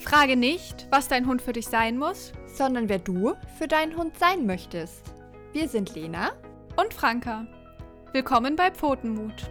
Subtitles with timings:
[0.00, 4.18] Frage nicht, was dein Hund für dich sein muss, sondern wer du für deinen Hund
[4.18, 5.02] sein möchtest.
[5.52, 6.32] Wir sind Lena
[6.76, 7.46] und Franka.
[8.12, 9.50] Willkommen bei Pfotenmut.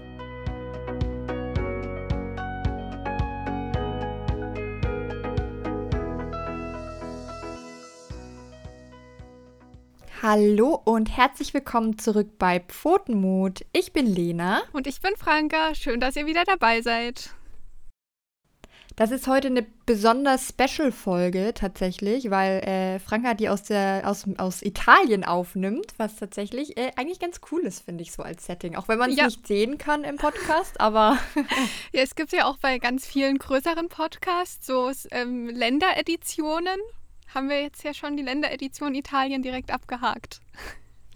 [10.21, 13.65] Hallo und herzlich willkommen zurück bei Pfotenmut.
[13.71, 14.63] Ich bin Lena.
[14.73, 15.75] Und ich bin Franka.
[15.75, 17.35] Schön, dass ihr wieder dabei seid.
[18.99, 24.61] Das ist heute eine besonders Special-Folge tatsächlich, weil äh, Franka die aus, der, aus, aus
[24.61, 28.75] Italien aufnimmt, was tatsächlich äh, eigentlich ganz cool ist, finde ich, so als Setting.
[28.75, 29.27] Auch wenn man es ja.
[29.27, 31.17] nicht sehen kann im Podcast, aber.
[31.93, 36.81] ja, es gibt ja auch bei ganz vielen größeren Podcasts so ähm, Ländereditionen.
[37.33, 40.41] Haben wir jetzt ja schon die Länderedition Italien direkt abgehakt.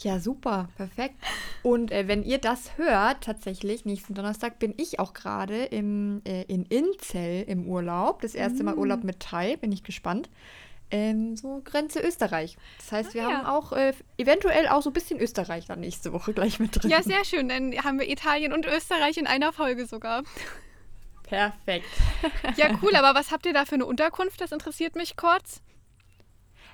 [0.04, 1.16] Ja, super, perfekt.
[1.62, 6.66] Und äh, wenn ihr das hört, tatsächlich, nächsten Donnerstag bin ich auch gerade äh, in
[6.68, 8.22] Inzell im Urlaub.
[8.22, 9.06] Das erste Mal Urlaub mm.
[9.06, 10.30] mit Thai, bin ich gespannt.
[10.92, 12.58] Ähm, so Grenze Österreich.
[12.80, 13.32] Das heißt, ah, wir ja.
[13.32, 16.92] haben auch äh, eventuell auch so ein bisschen Österreich dann nächste Woche gleich mit drin.
[16.92, 17.48] Ja, sehr schön.
[17.48, 20.24] Dann haben wir Italien und Österreich in einer Folge sogar.
[21.24, 21.88] Perfekt.
[22.58, 22.96] Ja, cool.
[22.96, 24.42] Aber was habt ihr da für eine Unterkunft?
[24.42, 25.62] Das interessiert mich kurz.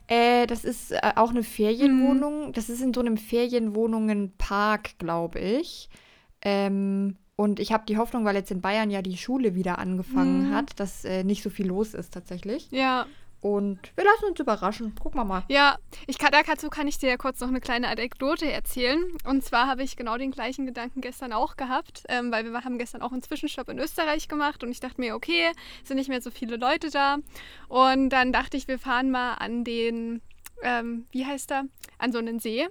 [0.10, 2.48] Äh, das ist äh, auch eine Ferienwohnung.
[2.48, 2.54] Mhm.
[2.54, 5.88] Das ist in so einem Ferienwohnungenpark, glaube ich.
[6.42, 10.50] Ähm, und ich habe die Hoffnung, weil jetzt in Bayern ja die Schule wieder angefangen
[10.50, 10.54] mhm.
[10.56, 12.70] hat, dass äh, nicht so viel los ist tatsächlich.
[12.72, 13.06] Ja.
[13.42, 14.96] Und wir lassen uns überraschen.
[14.96, 15.44] Gucken wir mal.
[15.48, 19.02] Ja, ich kann, dazu kann ich dir ja kurz noch eine kleine Anekdote erzählen.
[19.26, 22.78] Und zwar habe ich genau den gleichen Gedanken gestern auch gehabt, ähm, weil wir haben
[22.78, 25.52] gestern auch einen Zwischenstopp in Österreich gemacht und ich dachte mir, okay,
[25.84, 27.18] sind nicht mehr so viele Leute da.
[27.70, 30.22] Und dann dachte ich, wir fahren mal an den,
[30.62, 31.64] ähm, wie heißt er,
[31.98, 32.68] an so einen See.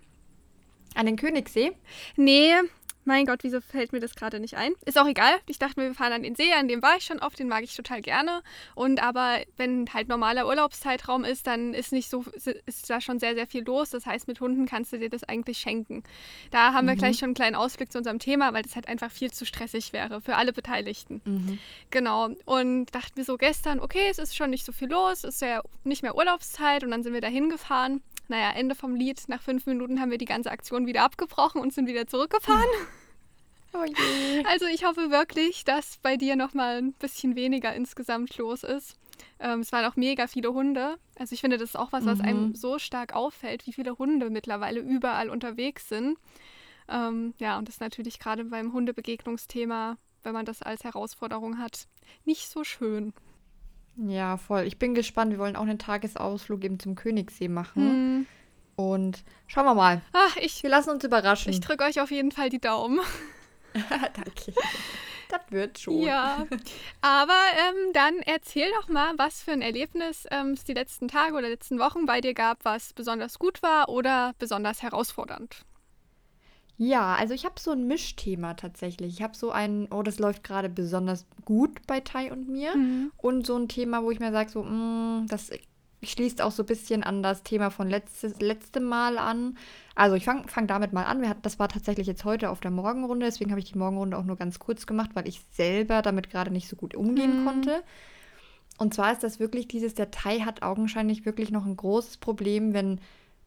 [0.94, 1.72] An den Königssee?
[2.16, 2.54] Nee,
[3.08, 4.72] mein Gott, wieso fällt mir das gerade nicht ein?
[4.84, 5.32] Ist auch egal.
[5.46, 7.48] Ich dachte mir, wir fahren an den See, an dem war ich schon oft, den
[7.48, 8.42] mag ich total gerne.
[8.74, 12.24] Und aber wenn halt normaler Urlaubszeitraum ist, dann ist nicht so,
[12.66, 13.90] ist da schon sehr, sehr viel los.
[13.90, 16.04] Das heißt, mit Hunden kannst du dir das eigentlich schenken.
[16.50, 16.90] Da haben mhm.
[16.90, 19.46] wir gleich schon einen kleinen Ausblick zu unserem Thema, weil das halt einfach viel zu
[19.46, 21.22] stressig wäre für alle Beteiligten.
[21.24, 21.58] Mhm.
[21.90, 22.28] Genau.
[22.44, 25.42] Und dachten wir so gestern, okay, es ist schon nicht so viel los, es ist
[25.42, 28.02] ja nicht mehr Urlaubszeit und dann sind wir da hingefahren.
[28.28, 29.22] Naja, Ende vom Lied.
[29.28, 32.62] Nach fünf Minuten haben wir die ganze Aktion wieder abgebrochen und sind wieder zurückgefahren.
[33.72, 33.84] Oh.
[34.46, 38.96] Also ich hoffe wirklich, dass bei dir noch mal ein bisschen weniger insgesamt los ist.
[39.40, 40.98] Ähm, es waren auch mega viele Hunde.
[41.18, 42.24] Also ich finde, das ist auch was, was mhm.
[42.24, 46.18] einem so stark auffällt, wie viele Hunde mittlerweile überall unterwegs sind.
[46.88, 51.86] Ähm, ja, und das ist natürlich gerade beim Hundebegegnungsthema, wenn man das als Herausforderung hat,
[52.24, 53.12] nicht so schön.
[53.96, 54.62] Ja, voll.
[54.62, 55.32] Ich bin gespannt.
[55.32, 58.18] Wir wollen auch einen Tagesausflug eben zum Königssee machen.
[58.18, 58.26] Mhm.
[58.76, 60.02] Und schauen wir mal.
[60.12, 61.52] Ach, ich, wir lassen uns überraschen.
[61.52, 63.00] Ich drücke euch auf jeden Fall die Daumen.
[64.14, 64.54] Danke.
[65.28, 66.00] Das wird schon.
[66.00, 66.46] Ja.
[67.00, 71.34] Aber ähm, dann erzähl doch mal, was für ein Erlebnis ähm, es die letzten Tage
[71.34, 75.64] oder letzten Wochen bei dir gab, was besonders gut war oder besonders herausfordernd.
[76.80, 79.14] Ja, also ich habe so ein Mischthema tatsächlich.
[79.14, 82.76] Ich habe so ein, oh, das läuft gerade besonders gut bei Tai und mir.
[82.76, 83.10] Mhm.
[83.16, 85.50] Und so ein Thema, wo ich mir sage, so, mh, mm, das
[86.02, 89.56] schließt auch so ein bisschen an das Thema von letztes, letztem Mal an.
[89.94, 91.20] Also ich fange fang damit mal an.
[91.20, 94.16] Wir hatten, das war tatsächlich jetzt heute auf der Morgenrunde, deswegen habe ich die Morgenrunde
[94.16, 97.46] auch nur ganz kurz gemacht, weil ich selber damit gerade nicht so gut umgehen mhm.
[97.46, 97.82] konnte.
[98.78, 102.74] Und zwar ist das wirklich dieses, der Tai hat augenscheinlich wirklich noch ein großes Problem,
[102.74, 103.00] wenn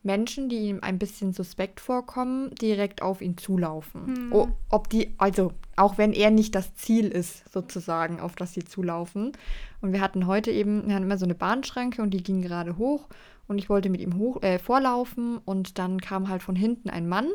[0.04, 4.28] Menschen, die ihm ein bisschen suspekt vorkommen, direkt auf ihn zulaufen.
[4.28, 4.34] Mhm.
[4.34, 8.66] Oh, ob die, also auch wenn er nicht das Ziel ist, sozusagen, auf das sie
[8.66, 9.34] zulaufen.
[9.82, 12.78] Und wir hatten heute eben, wir hatten immer so eine Bahnschranke und die ging gerade
[12.78, 13.08] hoch
[13.48, 17.08] und ich wollte mit ihm hoch, äh, vorlaufen und dann kam halt von hinten ein
[17.08, 17.30] Mann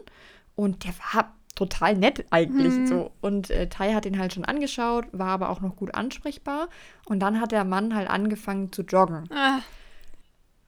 [0.57, 2.87] und der war total nett eigentlich mhm.
[2.87, 3.11] so.
[3.21, 6.69] Und äh, Tai hat ihn halt schon angeschaut, war aber auch noch gut ansprechbar.
[7.07, 9.25] Und dann hat der Mann halt angefangen zu joggen.
[9.31, 9.61] Ah.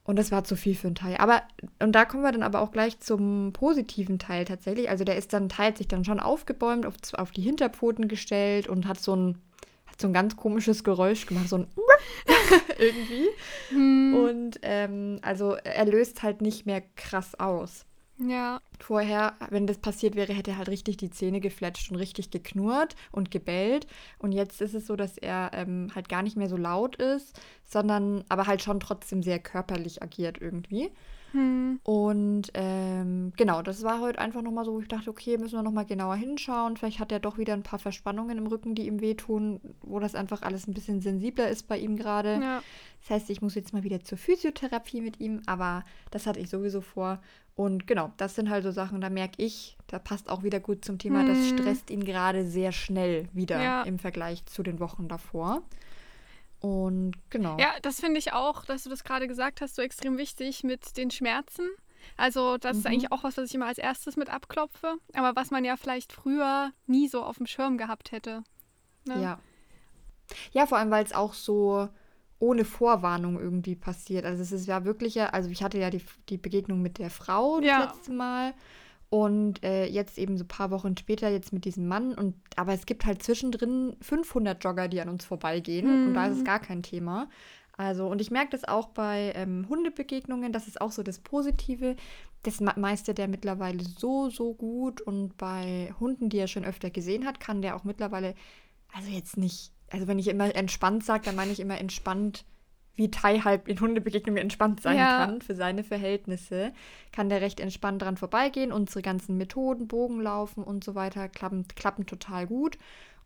[0.09, 1.21] Und das war zu viel für einen Tai.
[1.21, 1.43] Aber,
[1.81, 4.89] und da kommen wir dann aber auch gleich zum positiven Teil tatsächlich.
[4.89, 8.69] Also der ist dann, Tai hat sich dann schon aufgebäumt, auf, auf die Hinterpfoten gestellt
[8.69, 9.39] und hat so ein,
[9.84, 11.66] hat so ein ganz komisches Geräusch gemacht, so ein
[12.78, 13.28] irgendwie.
[13.69, 14.15] Hm.
[14.15, 17.84] Und ähm, also er löst halt nicht mehr krass aus.
[18.20, 18.60] Ja.
[18.80, 22.97] Vorher, wenn das passiert wäre, hätte er halt richtig die Zähne gefletscht und richtig geknurrt
[23.12, 23.86] und gebellt.
[24.18, 27.41] Und jetzt ist es so, dass er ähm, halt gar nicht mehr so laut ist,
[27.65, 30.91] sondern aber halt schon trotzdem sehr körperlich agiert irgendwie.
[31.33, 31.80] Hm.
[31.83, 35.63] Und ähm, genau, das war heute einfach nochmal so, wo ich dachte, okay, müssen wir
[35.63, 36.77] nochmal genauer hinschauen.
[36.77, 40.15] Vielleicht hat er doch wieder ein paar Verspannungen im Rücken, die ihm wehtun, wo das
[40.15, 42.41] einfach alles ein bisschen sensibler ist bei ihm gerade.
[42.41, 42.63] Ja.
[43.01, 46.48] Das heißt, ich muss jetzt mal wieder zur Physiotherapie mit ihm, aber das hatte ich
[46.48, 47.21] sowieso vor.
[47.54, 50.84] Und genau, das sind halt so Sachen, da merke ich, da passt auch wieder gut
[50.84, 51.28] zum Thema, hm.
[51.28, 53.83] das stresst ihn gerade sehr schnell wieder ja.
[53.83, 55.63] im Vergleich zu den Wochen davor.
[56.60, 57.57] Und genau.
[57.59, 60.97] Ja, das finde ich auch, dass du das gerade gesagt hast, so extrem wichtig mit
[60.97, 61.69] den Schmerzen.
[62.16, 62.78] Also das mhm.
[62.78, 65.77] ist eigentlich auch was, was ich immer als erstes mit abklopfe, aber was man ja
[65.77, 68.43] vielleicht früher nie so auf dem Schirm gehabt hätte.
[69.05, 69.22] Ne?
[69.22, 69.41] Ja.
[70.53, 71.89] Ja, vor allem, weil es auch so
[72.39, 74.25] ohne Vorwarnung irgendwie passiert.
[74.25, 77.11] Also es ist ja wirklich ja, also ich hatte ja die, die Begegnung mit der
[77.11, 77.84] Frau das ja.
[77.84, 78.54] letzte Mal
[79.10, 82.15] und äh, jetzt eben so ein paar Wochen später jetzt mit diesem Mann.
[82.15, 85.87] Und aber es gibt halt zwischendrin 500 Jogger, die an uns vorbeigehen.
[85.87, 86.09] Mhm.
[86.09, 86.45] Und da ist es mhm.
[86.45, 87.28] gar kein Thema.
[87.78, 91.95] Also, und ich merke das auch bei ähm, Hundebegegnungen, das ist auch so das Positive.
[92.43, 95.01] Das meistert der mittlerweile so, so gut.
[95.01, 98.34] Und bei Hunden, die er schon öfter gesehen hat, kann der auch mittlerweile,
[98.93, 102.45] also jetzt nicht, also wenn ich immer entspannt sage, dann meine ich immer entspannt
[102.98, 105.24] wie Tai halt in Hundebegegnungen entspannt sein ja.
[105.24, 106.72] kann für seine Verhältnisse,
[107.12, 108.72] kann der recht entspannt dran vorbeigehen.
[108.72, 112.77] Unsere ganzen Methoden, Bogenlaufen und so weiter klappen, klappen total gut.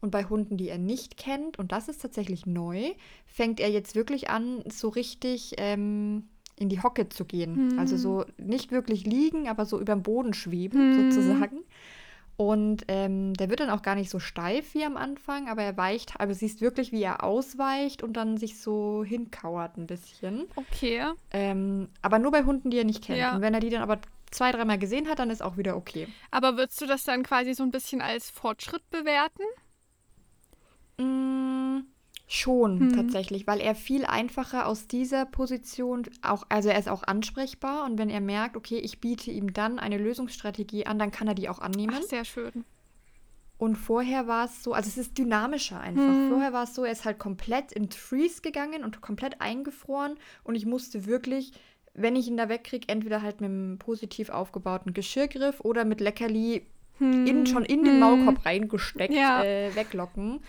[0.03, 2.91] Und bei Hunden, die er nicht kennt, und das ist tatsächlich neu,
[3.25, 6.25] fängt er jetzt wirklich an, so richtig ähm,
[6.57, 7.69] in die Hocke zu gehen.
[7.69, 7.79] Mhm.
[7.79, 11.11] Also so nicht wirklich liegen, aber so über dem Boden schweben, mhm.
[11.11, 11.61] sozusagen.
[12.37, 15.77] Und ähm, der wird dann auch gar nicht so steif wie am Anfang, aber er
[15.77, 20.47] weicht, aber siehst wirklich, wie er ausweicht und dann sich so hinkauert ein bisschen.
[20.57, 21.05] Okay.
[21.31, 23.19] Ähm, aber nur bei Hunden, die er nicht kennt.
[23.19, 23.35] Ja.
[23.35, 24.01] Und wenn er die dann aber
[24.31, 26.09] zwei, dreimal gesehen hat, dann ist auch wieder okay.
[26.31, 29.43] Aber würdest du das dann quasi so ein bisschen als Fortschritt bewerten?
[30.99, 31.85] Mm,
[32.35, 32.97] Schon hm.
[32.97, 37.99] tatsächlich, weil er viel einfacher aus dieser Position auch, also er ist auch ansprechbar und
[37.99, 41.51] wenn er merkt, okay, ich biete ihm dann eine Lösungsstrategie an, dann kann er die
[41.51, 41.95] auch annehmen.
[41.95, 42.65] Ach, sehr schön.
[43.59, 46.03] Und vorher war es so, also es ist dynamischer einfach.
[46.03, 46.31] Hm.
[46.31, 50.55] Vorher war es so, er ist halt komplett in Freeze gegangen und komplett eingefroren und
[50.55, 51.53] ich musste wirklich,
[51.93, 56.65] wenn ich ihn da wegkriege, entweder halt mit einem positiv aufgebauten Geschirrgriff oder mit Leckerli
[56.97, 57.27] hm.
[57.27, 58.01] in, schon in den hm.
[58.01, 59.45] Maulkorb reingesteckt ja.
[59.45, 60.41] äh, weglocken.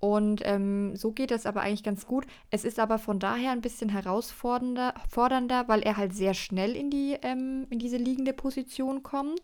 [0.00, 2.26] Und ähm, so geht es aber eigentlich ganz gut.
[2.50, 6.90] Es ist aber von daher ein bisschen herausfordernder, fordernder, weil er halt sehr schnell in,
[6.90, 9.42] die, ähm, in diese liegende Position kommt.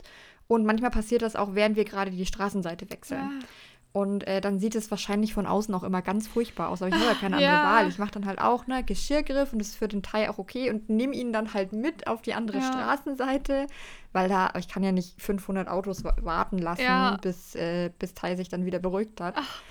[0.48, 3.20] Und manchmal passiert das auch, während wir gerade die Straßenseite wechseln.
[3.20, 3.46] Ja.
[3.92, 6.82] Und äh, dann sieht es wahrscheinlich von außen auch immer ganz furchtbar aus.
[6.82, 7.64] Aber ich habe ja keine andere ja.
[7.64, 7.88] Wahl.
[7.88, 10.70] Ich mache dann halt auch ne Geschirrgriff und das ist für den Teil auch okay
[10.70, 12.64] und nehme ihn dann halt mit auf die andere ja.
[12.64, 13.66] Straßenseite,
[14.12, 18.50] weil da, ich kann ja nicht 500 Autos warten lassen, bis, äh, bis Tai sich
[18.50, 19.34] dann wieder beruhigt hat.
[19.38, 19.62] Ach.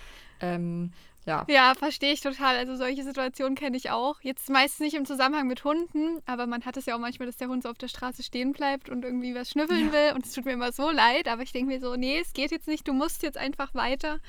[0.41, 0.91] Ähm,
[1.25, 1.43] ja.
[1.49, 2.55] Ja, verstehe ich total.
[2.55, 4.21] Also solche Situationen kenne ich auch.
[4.21, 7.37] Jetzt meistens nicht im Zusammenhang mit Hunden, aber man hat es ja auch manchmal, dass
[7.37, 9.93] der Hund so auf der Straße stehen bleibt und irgendwie was schnüffeln ja.
[9.93, 10.11] will.
[10.13, 12.51] Und es tut mir immer so leid, aber ich denke mir so, nee, es geht
[12.51, 14.19] jetzt nicht, du musst jetzt einfach weiter.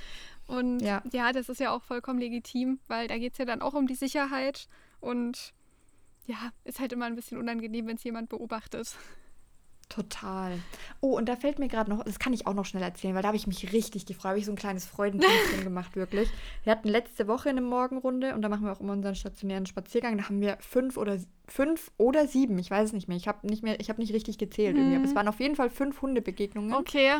[0.47, 3.61] Und ja, ja das ist ja auch vollkommen legitim, weil da geht es ja dann
[3.61, 4.67] auch um die Sicherheit.
[5.00, 5.52] Und
[6.26, 8.97] ja, ist halt immer ein bisschen unangenehm, wenn es jemand beobachtet.
[9.88, 10.59] Total.
[11.00, 13.23] Oh, und da fällt mir gerade noch, das kann ich auch noch schnell erzählen, weil
[13.23, 16.29] da habe ich mich richtig gefreut, habe ich so ein kleines Freudentänzchen gemacht, wirklich.
[16.65, 20.19] Wir hatten letzte Woche eine Morgenrunde und da machen wir auch immer unseren stationären Spaziergang.
[20.19, 23.17] Da haben wir fünf oder fünf oder sieben, ich weiß es nicht mehr.
[23.17, 24.81] Ich habe nicht mehr, ich habe nicht richtig gezählt mhm.
[24.81, 25.17] irgendwie, aber es mhm.
[25.17, 26.75] waren auf jeden Fall fünf Hundebegegnungen.
[26.75, 27.12] Okay.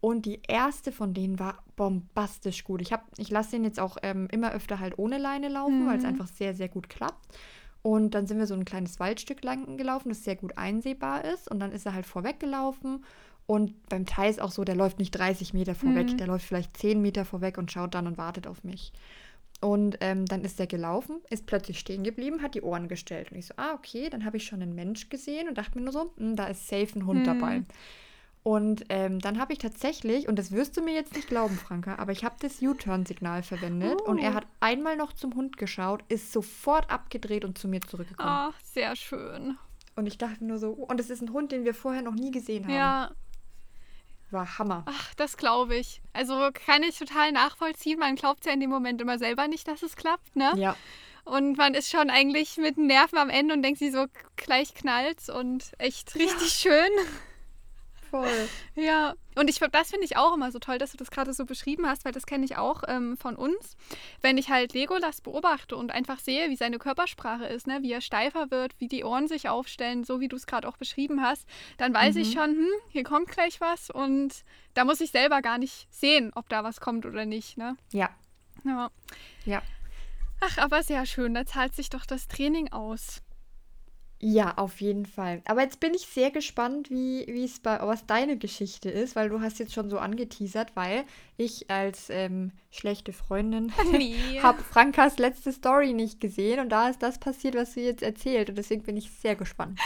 [0.00, 2.82] Und die erste von denen war bombastisch gut.
[2.82, 5.88] Ich, ich lasse den jetzt auch ähm, immer öfter halt ohne Leine laufen, mhm.
[5.88, 7.36] weil es einfach sehr, sehr gut klappt.
[7.86, 11.50] Und dann sind wir so ein kleines Waldstück lang gelaufen, das sehr gut einsehbar ist.
[11.50, 13.04] Und dann ist er halt vorweg gelaufen.
[13.46, 16.16] Und beim Thai ist auch so, der läuft nicht 30 Meter vorweg, mhm.
[16.16, 18.90] der läuft vielleicht 10 Meter vorweg und schaut dann und wartet auf mich.
[19.60, 23.30] Und ähm, dann ist er gelaufen, ist plötzlich stehen geblieben, hat die Ohren gestellt.
[23.30, 25.84] Und ich so, ah, okay, dann habe ich schon einen Mensch gesehen und dachte mir
[25.84, 27.24] nur so, hm, da ist safe ein Hund mhm.
[27.24, 27.62] dabei.
[28.44, 31.96] Und ähm, dann habe ich tatsächlich, und das wirst du mir jetzt nicht glauben, Franka,
[31.96, 34.10] aber ich habe das U-Turn-Signal verwendet oh.
[34.10, 34.34] und er oh.
[34.34, 38.28] hat einmal noch zum Hund geschaut, ist sofort abgedreht und zu mir zurückgekommen.
[38.28, 39.56] Ach, sehr schön.
[39.96, 42.30] Und ich dachte nur so, und es ist ein Hund, den wir vorher noch nie
[42.30, 42.74] gesehen haben.
[42.74, 43.10] Ja.
[44.30, 44.82] War Hammer.
[44.86, 46.02] Ach, das glaube ich.
[46.12, 47.98] Also kann ich total nachvollziehen.
[47.98, 50.52] Man glaubt ja in dem Moment immer selber nicht, dass es klappt, ne?
[50.56, 50.76] Ja.
[51.24, 54.04] Und man ist schon eigentlich mit den Nerven am Ende und denkt sich so,
[54.36, 56.72] gleich knallt's und echt richtig ja.
[56.72, 56.90] schön.
[58.14, 58.48] Voll.
[58.76, 61.44] Ja, und ich das finde ich auch immer so toll, dass du das gerade so
[61.46, 63.76] beschrieben hast, weil das kenne ich auch ähm, von uns.
[64.20, 68.00] Wenn ich halt Legolas beobachte und einfach sehe, wie seine Körpersprache ist, ne, wie er
[68.00, 71.44] steifer wird, wie die Ohren sich aufstellen, so wie du es gerade auch beschrieben hast,
[71.76, 72.20] dann weiß mhm.
[72.20, 74.44] ich schon, hm, hier kommt gleich was und
[74.74, 77.58] da muss ich selber gar nicht sehen, ob da was kommt oder nicht.
[77.58, 77.76] Ne?
[77.92, 78.10] Ja.
[78.64, 78.92] Ja.
[79.44, 79.60] Ja.
[80.40, 83.23] Ach, aber sehr schön, da zahlt sich doch das Training aus.
[84.20, 85.42] Ja, auf jeden Fall.
[85.44, 89.28] Aber jetzt bin ich sehr gespannt, wie wie es bei was deine Geschichte ist, weil
[89.28, 91.04] du hast jetzt schon so angeteasert, weil
[91.36, 94.16] ich als ähm, schlechte Freundin Nee.
[94.42, 98.48] habe Frankas letzte Story nicht gesehen und da ist das passiert, was sie jetzt erzählt
[98.48, 99.78] und deswegen bin ich sehr gespannt.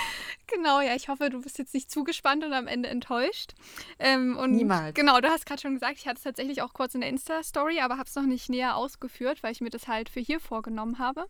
[0.46, 3.54] Genau, ja, ich hoffe, du bist jetzt nicht zu gespannt und am Ende enttäuscht.
[3.98, 4.94] Ähm, und Niemals.
[4.94, 7.80] Genau, du hast gerade schon gesagt, ich hatte es tatsächlich auch kurz in der Insta-Story,
[7.80, 10.98] aber habe es noch nicht näher ausgeführt, weil ich mir das halt für hier vorgenommen
[10.98, 11.26] habe.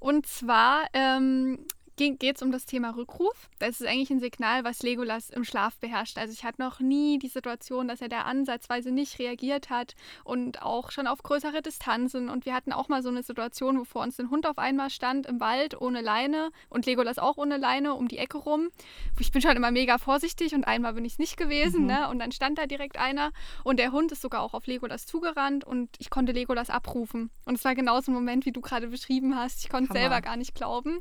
[0.00, 1.58] Und zwar ähm,
[1.96, 3.48] geht es um das Thema Rückruf.
[3.58, 6.18] Das ist eigentlich ein Signal, was Legolas im Schlaf beherrscht.
[6.18, 10.62] Also ich hatte noch nie die Situation, dass er da ansatzweise nicht reagiert hat und
[10.62, 12.28] auch schon auf größere Distanzen.
[12.28, 14.90] Und wir hatten auch mal so eine Situation, wo vor uns ein Hund auf einmal
[14.90, 18.68] stand im Wald ohne Leine und Legolas auch ohne Leine um die Ecke rum.
[19.18, 21.82] Ich bin schon immer mega vorsichtig und einmal bin ich es nicht gewesen.
[21.82, 21.86] Mhm.
[21.86, 22.08] Ne?
[22.10, 23.32] Und dann stand da direkt einer
[23.64, 27.30] und der Hund ist sogar auch auf Legolas zugerannt und ich konnte Legolas abrufen.
[27.46, 29.64] Und es war genauso ein Moment, wie du gerade beschrieben hast.
[29.64, 31.00] Ich konnte es selber gar nicht glauben.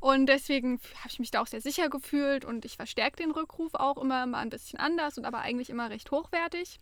[0.00, 3.74] Und deswegen habe ich mich da auch sehr sicher gefühlt und ich verstärke den Rückruf
[3.74, 6.78] auch immer mal ein bisschen anders und aber eigentlich immer recht hochwertig.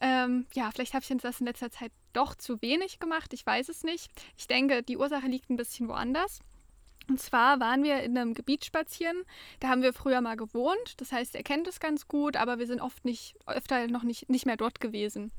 [0.00, 3.68] Ähm, ja, vielleicht habe ich das in letzter Zeit doch zu wenig gemacht, ich weiß
[3.68, 4.10] es nicht.
[4.36, 6.40] Ich denke, die Ursache liegt ein bisschen woanders.
[7.08, 9.22] Und zwar waren wir in einem Gebiet spazieren,
[9.60, 12.66] da haben wir früher mal gewohnt, das heißt, er kennt es ganz gut, aber wir
[12.66, 15.32] sind oft nicht, öfter noch nicht, nicht mehr dort gewesen.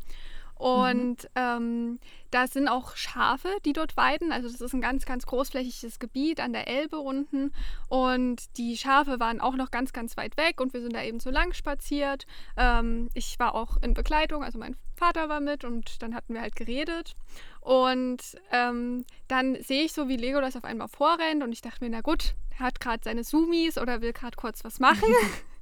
[0.60, 2.00] Und ähm,
[2.32, 4.34] da sind auch Schafe, die dort weiden.
[4.34, 7.54] Also das ist ein ganz, ganz großflächiges Gebiet an der Elbe unten.
[7.88, 11.22] Und die Schafe waren auch noch ganz, ganz weit weg und wir sind da eben
[11.22, 12.28] so lang spaziert.
[12.58, 16.42] Ähm, ich war auch in Begleitung, also mein Vater war mit und dann hatten wir
[16.42, 17.16] halt geredet.
[17.62, 21.90] Und ähm, dann sehe ich so, wie Legolas auf einmal vorrennt und ich dachte mir,
[21.90, 25.08] na gut, er hat gerade seine Sumis oder will gerade kurz was machen.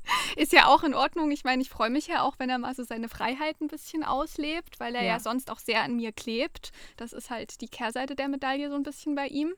[0.35, 1.31] Ist ja auch in Ordnung.
[1.31, 4.03] Ich meine, ich freue mich ja auch, wenn er mal so seine Freiheit ein bisschen
[4.03, 5.13] auslebt, weil er ja.
[5.13, 5.19] Ja.
[5.19, 6.71] sonst auch sehr an mir klebt.
[6.97, 9.53] Das ist halt die Kehrseite der Medaille so ein bisschen bei ihm.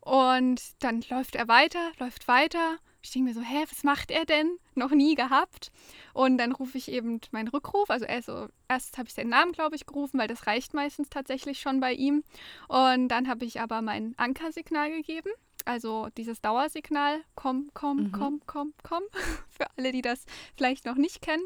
[0.00, 2.78] Und dann läuft er weiter, läuft weiter.
[3.04, 4.58] Ich denke mir so, hä, was macht er denn?
[4.74, 5.72] Noch nie gehabt.
[6.12, 7.90] Und dann rufe ich eben meinen Rückruf.
[7.90, 11.60] Also also erst habe ich seinen Namen, glaube ich, gerufen, weil das reicht meistens tatsächlich
[11.60, 12.22] schon bei ihm.
[12.68, 15.30] Und dann habe ich aber mein Ankersignal gegeben.
[15.64, 18.12] Also dieses Dauersignal, komm, komm, Mhm.
[18.12, 19.02] komm, komm, komm,
[19.48, 20.24] für alle, die das
[20.56, 21.44] vielleicht noch nicht kennen.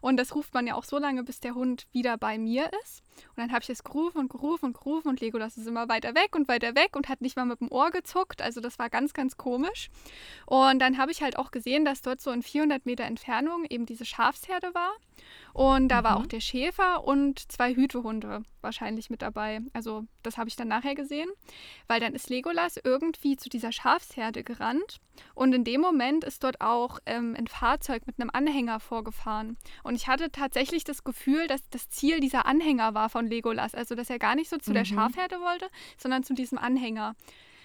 [0.00, 3.02] Und das ruft man ja auch so lange, bis der Hund wieder bei mir ist.
[3.30, 6.14] Und dann habe ich es gerufen und gerufen und gerufen und Legolas ist immer weiter
[6.14, 8.42] weg und weiter weg und hat nicht mal mit dem Ohr gezuckt.
[8.42, 9.90] Also das war ganz, ganz komisch.
[10.46, 13.86] Und dann habe ich halt auch gesehen, dass dort so in 400 Meter Entfernung eben
[13.86, 14.92] diese Schafsherde war.
[15.52, 16.24] Und da war Mhm.
[16.24, 19.60] auch der Schäfer und zwei Hütehunde wahrscheinlich mit dabei.
[19.72, 21.28] Also das habe ich dann nachher gesehen,
[21.86, 24.98] weil dann ist Legolas irgendwie zu dieser Schafsherde gerannt
[25.34, 29.56] und in dem Moment ist dort auch ähm, ein Fahrzeug mit einem Anhänger vorgefahren.
[29.82, 33.74] Und ich hatte tatsächlich das Gefühl, dass das Ziel dieser Anhänger war von Legolas.
[33.74, 34.86] Also dass er gar nicht so zu der Mhm.
[34.86, 37.14] Schafherde wollte, sondern zu diesem Anhänger.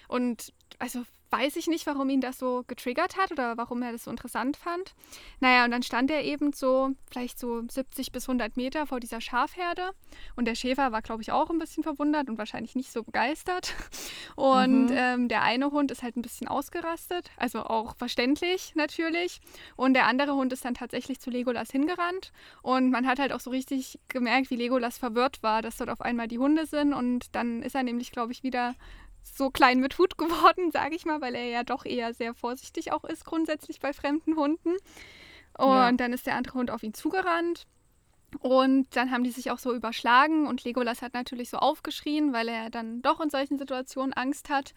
[0.08, 1.02] Und also
[1.34, 4.56] weiß ich nicht, warum ihn das so getriggert hat oder warum er das so interessant
[4.56, 4.94] fand.
[5.40, 9.20] Naja, und dann stand er eben so, vielleicht so 70 bis 100 Meter vor dieser
[9.20, 9.90] Schafherde.
[10.36, 13.74] Und der Schäfer war, glaube ich, auch ein bisschen verwundert und wahrscheinlich nicht so begeistert.
[14.36, 14.96] Und Mhm.
[14.96, 19.40] ähm, der eine Hund ist halt ein bisschen ausgerastet, also auch verständlich natürlich.
[19.76, 22.32] Und der andere Hund ist dann tatsächlich zu Legolas hingerannt.
[22.62, 26.00] Und man hat halt auch so richtig gemerkt, wie Legolas verwirrt war, dass dort auf
[26.00, 26.92] einmal die Hunde sind.
[26.94, 28.74] Und dann ist er nämlich, glaube ich, wieder
[29.24, 32.92] so klein mit Hut geworden, sage ich mal, weil er ja doch eher sehr vorsichtig
[32.92, 34.74] auch ist grundsätzlich bei fremden Hunden.
[35.56, 35.92] Und Ja.
[35.92, 37.66] dann ist der andere Hund auf ihn zugerannt.
[38.40, 42.48] Und dann haben die sich auch so überschlagen und Legolas hat natürlich so aufgeschrien, weil
[42.48, 44.74] er dann doch in solchen Situationen Angst hat.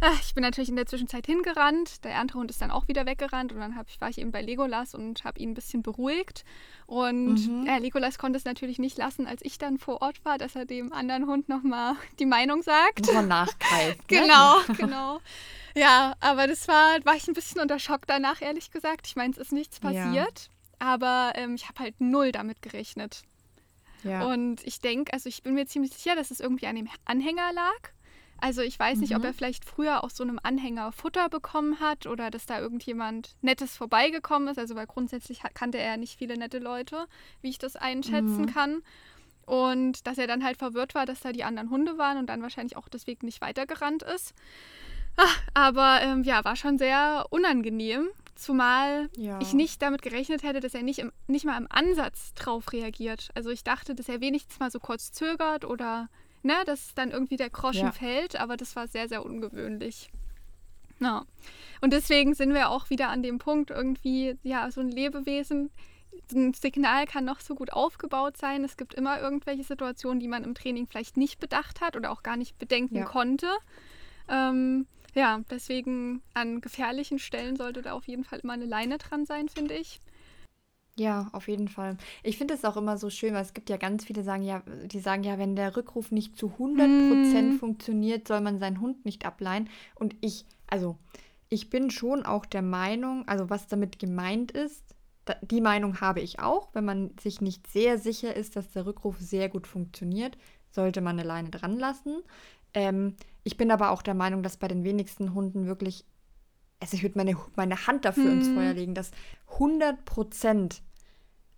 [0.00, 3.06] Ah, Ich bin natürlich in der Zwischenzeit hingerannt, der andere Hund ist dann auch wieder
[3.06, 6.44] weggerannt und dann ich, war ich eben bei Legolas und habe ihn ein bisschen beruhigt.
[6.86, 7.66] Und Mhm.
[7.66, 10.64] ja, Legolas konnte es natürlich nicht lassen, als ich dann vor Ort war, dass er
[10.64, 13.00] dem anderen Hund nochmal die Meinung sagt.
[13.06, 14.00] Muss man nachgreifen.
[14.10, 14.20] Ne?
[14.22, 15.20] Genau, genau.
[15.74, 19.06] Ja, aber das war, war ich ein bisschen unter Schock danach, ehrlich gesagt.
[19.06, 19.90] Ich meine, es ist nichts Ja.
[20.80, 23.22] Aber ähm, ich habe halt null damit gerechnet.
[24.02, 24.24] Ja.
[24.26, 27.52] Und ich denke, also ich bin mir ziemlich sicher, dass es irgendwie an dem Anhänger
[27.52, 27.90] lag.
[28.42, 29.26] Also ich weiß nicht, ob Mhm.
[29.26, 33.76] er vielleicht früher aus so einem Anhänger Futter bekommen hat oder dass da irgendjemand Nettes
[33.76, 34.58] vorbeigekommen ist.
[34.58, 37.06] Also weil grundsätzlich kannte er nicht viele nette Leute,
[37.42, 38.46] wie ich das einschätzen Mhm.
[38.46, 38.82] kann.
[39.44, 42.40] Und dass er dann halt verwirrt war, dass da die anderen Hunde waren und dann
[42.40, 44.32] wahrscheinlich auch deswegen nicht weitergerannt ist.
[45.18, 48.08] Ah, aber ähm, ja, war schon sehr unangenehm.
[48.40, 49.38] Zumal Ja.
[49.42, 53.28] ich nicht damit gerechnet hätte, dass er nicht, im, nicht mal im Ansatz drauf reagiert.
[53.34, 56.08] Also ich dachte, dass er wenigstens mal so kurz zögert oder
[56.42, 57.92] ne, dass dann irgendwie der Groschen Ja.
[57.92, 60.08] fällt, aber das war sehr, sehr ungewöhnlich.
[61.00, 61.24] Ja.
[61.82, 65.70] Und deswegen sind wir auch wieder an dem Punkt, irgendwie, ja, so ein Lebewesen,
[66.32, 68.64] ein Signal kann noch so gut aufgebaut sein.
[68.64, 72.22] Es gibt immer irgendwelche Situationen, die man im Training vielleicht nicht bedacht hat oder auch
[72.22, 73.04] gar nicht bedenken Ja.
[73.04, 73.48] konnte.
[74.28, 79.26] Ähm, Ja, deswegen an gefährlichen Stellen sollte da auf jeden Fall immer eine Leine dran
[79.26, 80.00] sein, finde ich.
[80.96, 81.96] Ja, auf jeden Fall.
[82.22, 84.62] Ich finde es auch immer so schön, weil es gibt ja ganz viele, sagen ja,
[84.84, 87.58] die sagen ja, wenn der Rückruf nicht zu 100% mm.
[87.58, 89.70] funktioniert, soll man seinen Hund nicht ableihen.
[89.94, 90.98] Und ich, also,
[91.48, 94.94] ich bin schon auch der Meinung, also was damit gemeint ist,
[95.42, 99.18] die Meinung habe ich auch, wenn man sich nicht sehr sicher ist, dass der Rückruf
[99.18, 100.36] sehr gut funktioniert,
[100.70, 102.22] sollte man eine Leine dran lassen.
[102.74, 106.04] Ähm, ich bin aber auch der Meinung, dass bei den wenigsten Hunden wirklich,
[106.80, 108.32] also ich würde meine, meine Hand dafür hm.
[108.32, 109.10] ins Feuer legen, dass
[109.52, 110.82] 100 Prozent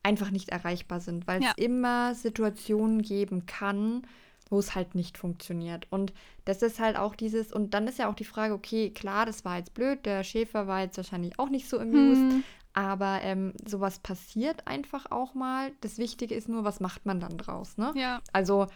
[0.02, 1.52] einfach nicht erreichbar sind, weil es ja.
[1.56, 4.06] immer Situationen geben kann,
[4.50, 5.86] wo es halt nicht funktioniert.
[5.90, 6.12] Und
[6.44, 9.44] das ist halt auch dieses, und dann ist ja auch die Frage, okay, klar, das
[9.44, 12.44] war jetzt blöd, der Schäfer war jetzt wahrscheinlich auch nicht so amused, hm.
[12.74, 15.72] aber ähm, sowas passiert einfach auch mal.
[15.80, 17.92] Das Wichtige ist nur, was macht man dann draus, ne?
[17.96, 18.20] Ja.
[18.32, 18.66] Also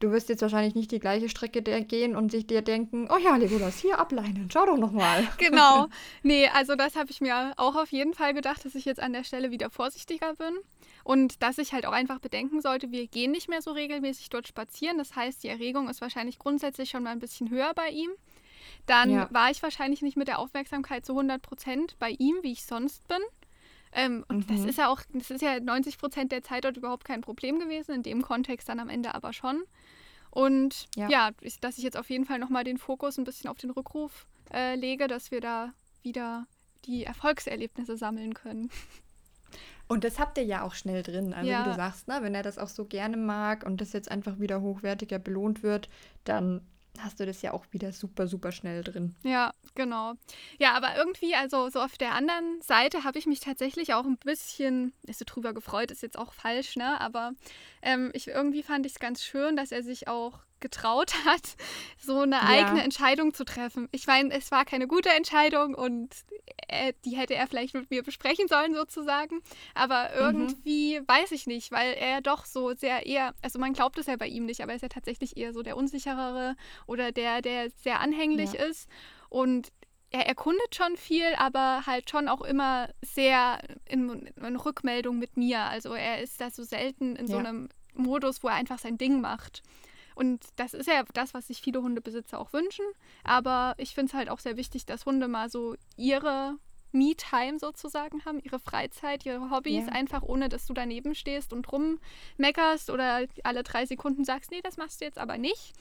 [0.00, 3.36] du wirst jetzt wahrscheinlich nicht die gleiche Strecke gehen und sich dir denken, oh ja,
[3.36, 5.26] Legolas, hier ableinen, schau doch nochmal.
[5.38, 5.86] Genau.
[6.22, 9.12] Nee, also das habe ich mir auch auf jeden Fall gedacht, dass ich jetzt an
[9.12, 10.54] der Stelle wieder vorsichtiger bin.
[11.04, 14.48] Und dass ich halt auch einfach bedenken sollte, wir gehen nicht mehr so regelmäßig dort
[14.48, 14.98] spazieren.
[14.98, 18.10] Das heißt, die Erregung ist wahrscheinlich grundsätzlich schon mal ein bisschen höher bei ihm.
[18.86, 19.28] Dann ja.
[19.30, 23.06] war ich wahrscheinlich nicht mit der Aufmerksamkeit zu 100 Prozent bei ihm, wie ich sonst
[23.06, 23.20] bin.
[23.92, 24.56] Ähm, und mhm.
[24.56, 27.58] das ist ja auch, das ist ja 90 Prozent der Zeit dort überhaupt kein Problem
[27.58, 29.62] gewesen, in dem Kontext dann am Ende aber schon.
[30.36, 33.48] Und ja, ja ich, dass ich jetzt auf jeden Fall nochmal den Fokus ein bisschen
[33.48, 36.46] auf den Rückruf äh, lege, dass wir da wieder
[36.84, 38.70] die Erfolgserlebnisse sammeln können.
[39.88, 41.32] Und das habt ihr ja auch schnell drin.
[41.32, 41.64] Also ja.
[41.64, 44.38] wie du sagst, ne, wenn er das auch so gerne mag und das jetzt einfach
[44.38, 45.88] wieder hochwertiger belohnt wird,
[46.24, 46.60] dann
[47.02, 49.14] hast du das ja auch wieder super, super schnell drin.
[49.22, 50.14] Ja, genau.
[50.58, 54.18] Ja, aber irgendwie, also so auf der anderen Seite habe ich mich tatsächlich auch ein
[54.18, 57.00] bisschen, ist so drüber gefreut, ist jetzt auch falsch, ne?
[57.00, 57.32] Aber
[57.82, 61.56] ähm, ich, irgendwie fand ich es ganz schön, dass er sich auch getraut hat,
[61.98, 62.42] so eine ja.
[62.42, 63.88] eigene Entscheidung zu treffen.
[63.92, 66.14] Ich meine, es war keine gute Entscheidung und
[66.68, 69.40] äh, die hätte er vielleicht mit mir besprechen sollen sozusagen.
[69.74, 70.20] Aber mhm.
[70.20, 71.08] irgendwie mhm.
[71.08, 74.26] weiß ich nicht, weil er doch so sehr eher, also man glaubt es ja bei
[74.26, 76.56] ihm nicht, aber er ist ja tatsächlich eher so der unsicherere
[76.86, 78.64] oder der, der sehr anhänglich ja.
[78.64, 78.88] ist.
[79.28, 79.72] Und
[80.10, 85.60] er erkundet schon viel, aber halt schon auch immer sehr in, in Rückmeldung mit mir.
[85.62, 87.32] Also er ist da so selten in ja.
[87.32, 89.62] so einem Modus, wo er einfach sein Ding macht.
[90.16, 92.84] Und das ist ja das, was sich viele Hundebesitzer auch wünschen.
[93.22, 96.56] Aber ich finde es halt auch sehr wichtig, dass Hunde mal so ihre
[96.92, 99.92] Me-Time sozusagen haben, ihre Freizeit, ihre Hobbys, yeah.
[99.94, 104.78] einfach ohne, dass du daneben stehst und rummeckerst oder alle drei Sekunden sagst, nee, das
[104.78, 105.74] machst du jetzt aber nicht.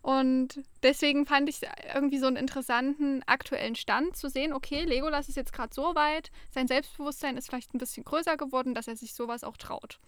[0.00, 1.60] Und deswegen fand ich
[1.94, 6.30] irgendwie so einen interessanten aktuellen Stand zu sehen, okay, Legolas ist jetzt gerade so weit,
[6.50, 9.98] sein Selbstbewusstsein ist vielleicht ein bisschen größer geworden, dass er sich sowas auch traut.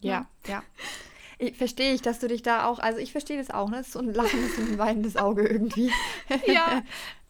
[0.00, 0.54] Ja, ja.
[0.54, 0.62] ja.
[1.54, 3.76] Verstehe ich, dass du dich da auch, also ich verstehe das auch, ne?
[3.76, 5.90] Das ist so ein lachendes und ein weinendes Auge irgendwie.
[6.46, 6.82] Ja.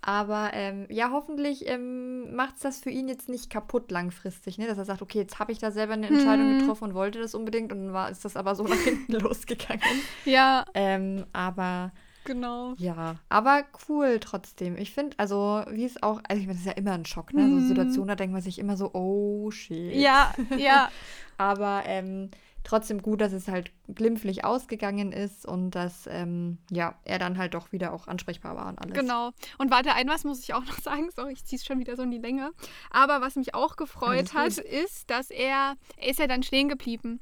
[0.03, 4.69] Aber ähm, ja, hoffentlich ähm, macht es das für ihn jetzt nicht kaputt langfristig, ne?
[4.69, 6.59] Dass er sagt, okay, jetzt habe ich da selber eine Entscheidung hm.
[6.61, 9.83] getroffen und wollte das unbedingt und dann war, ist das aber so nach hinten losgegangen.
[10.25, 10.65] Ja.
[10.75, 11.91] Ähm, aber
[12.27, 12.75] Genau.
[12.77, 14.77] Ja, aber cool trotzdem.
[14.77, 17.33] Ich finde, also wie es auch, also ich meine, das ist ja immer ein Schock,
[17.33, 17.43] ne?
[17.49, 17.69] So mhm.
[17.69, 19.95] Situationen, da denkt man sich immer so, oh shit.
[19.95, 20.91] Ja, ja.
[21.39, 22.31] aber ähm,
[22.67, 27.55] trotzdem gut, dass es halt glimpflich ausgegangen ist und dass ähm, ja, er dann halt
[27.55, 28.95] doch wieder auch ansprechbar war und alles.
[28.95, 29.31] Genau.
[29.57, 31.97] Und warte, ein was muss ich auch noch sagen, sorry, ich ziehe es schon wieder
[31.97, 32.51] so in die Länge.
[32.91, 37.21] Aber was mich auch gefreut hat, ist, dass er, er ist ja dann stehen geblieben.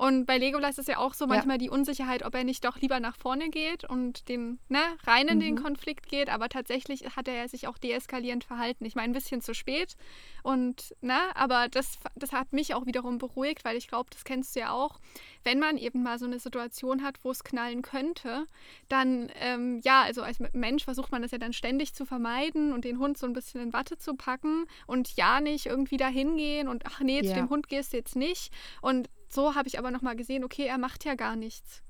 [0.00, 1.58] Und bei Legolas ist ja auch so manchmal ja.
[1.58, 5.36] die Unsicherheit, ob er nicht doch lieber nach vorne geht und den, ne, rein in
[5.36, 5.42] mhm.
[5.42, 6.30] den Konflikt geht.
[6.30, 8.86] Aber tatsächlich hat er sich auch deeskalierend verhalten.
[8.86, 9.98] Ich meine, ein bisschen zu spät.
[10.42, 14.56] Und, ne, aber das, das hat mich auch wiederum beruhigt, weil ich glaube, das kennst
[14.56, 15.00] du ja auch.
[15.44, 18.46] Wenn man eben mal so eine Situation hat, wo es knallen könnte,
[18.88, 22.86] dann, ähm, ja, also als Mensch versucht man das ja dann ständig zu vermeiden und
[22.86, 26.68] den Hund so ein bisschen in Watte zu packen und ja nicht irgendwie dahin gehen
[26.68, 28.50] und ach nee, zu dem Hund gehst du jetzt nicht.
[28.80, 31.82] Und so habe ich aber nochmal gesehen, okay, er macht ja gar nichts.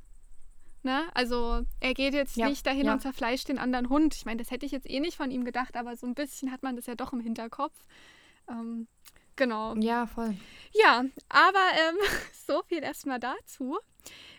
[0.82, 1.08] Ne?
[1.14, 2.92] Also er geht jetzt ja, nicht dahin ja.
[2.92, 4.14] und zerfleischt den anderen Hund.
[4.14, 6.52] Ich meine, das hätte ich jetzt eh nicht von ihm gedacht, aber so ein bisschen
[6.52, 7.76] hat man das ja doch im Hinterkopf.
[8.48, 8.86] Ähm,
[9.36, 9.74] genau.
[9.76, 10.36] Ja, voll.
[10.72, 11.96] Ja, aber ähm,
[12.46, 13.78] so viel erstmal dazu.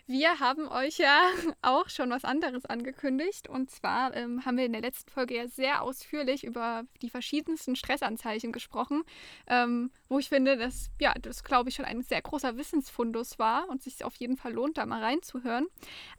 [0.06, 1.22] Wir haben euch ja
[1.62, 3.48] auch schon was anderes angekündigt.
[3.48, 7.76] Und zwar ähm, haben wir in der letzten Folge ja sehr ausführlich über die verschiedensten
[7.76, 9.04] Stressanzeichen gesprochen,
[9.46, 13.68] ähm, wo ich finde, dass ja, das glaube ich schon ein sehr großer Wissensfundus war
[13.68, 15.66] und sich auf jeden Fall lohnt, da mal reinzuhören.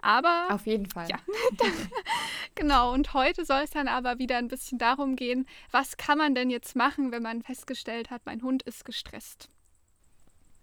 [0.01, 0.47] Aber.
[0.49, 1.09] Auf jeden Fall.
[1.09, 1.17] Ja.
[2.55, 2.93] genau.
[2.93, 6.49] Und heute soll es dann aber wieder ein bisschen darum gehen, was kann man denn
[6.49, 9.49] jetzt machen, wenn man festgestellt hat, mein Hund ist gestresst.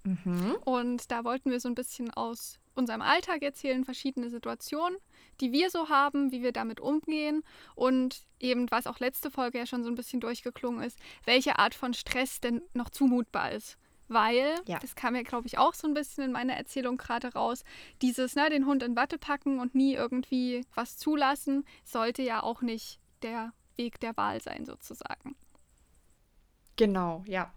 [0.05, 0.57] Mhm.
[0.65, 4.99] Und da wollten wir so ein bisschen aus unserem Alltag erzählen, verschiedene Situationen,
[5.41, 7.43] die wir so haben, wie wir damit umgehen
[7.75, 11.75] und eben, was auch letzte Folge ja schon so ein bisschen durchgeklungen ist, welche Art
[11.75, 13.77] von Stress denn noch zumutbar ist.
[14.09, 14.81] Weil, ja.
[14.81, 17.63] das kam ja, glaube ich, auch so ein bisschen in meiner Erzählung gerade raus,
[18.03, 22.61] dieses, ne, den Hund in Watte packen und nie irgendwie was zulassen, sollte ja auch
[22.61, 25.37] nicht der Weg der Wahl sein, sozusagen.
[26.75, 27.53] Genau, ja.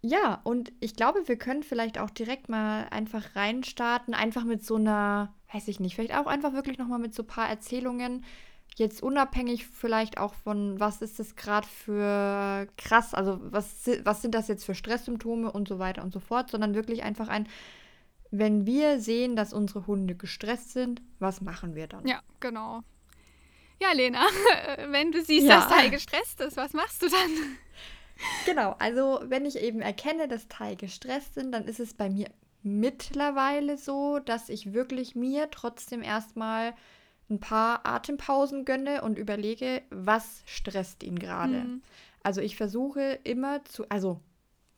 [0.00, 4.76] Ja, und ich glaube, wir können vielleicht auch direkt mal einfach reinstarten, einfach mit so
[4.76, 8.24] einer, weiß ich nicht, vielleicht auch einfach wirklich nochmal mit so ein paar Erzählungen,
[8.76, 14.34] jetzt unabhängig vielleicht auch von, was ist das gerade für krass, also was, was sind
[14.34, 17.48] das jetzt für Stresssymptome und so weiter und so fort, sondern wirklich einfach ein,
[18.30, 22.06] wenn wir sehen, dass unsere Hunde gestresst sind, was machen wir dann?
[22.06, 22.82] Ja, genau.
[23.80, 24.26] Ja, Lena,
[24.90, 25.56] wenn du siehst, ja.
[25.56, 27.30] dass Teil gestresst ist, was machst du dann?
[28.46, 32.28] Genau, also wenn ich eben erkenne, dass Teil gestresst sind, dann ist es bei mir
[32.62, 36.74] mittlerweile so, dass ich wirklich mir trotzdem erstmal
[37.30, 41.60] ein paar Atempausen gönne und überlege, was stresst ihn gerade.
[41.60, 41.82] Mhm.
[42.22, 44.20] Also ich versuche immer zu, also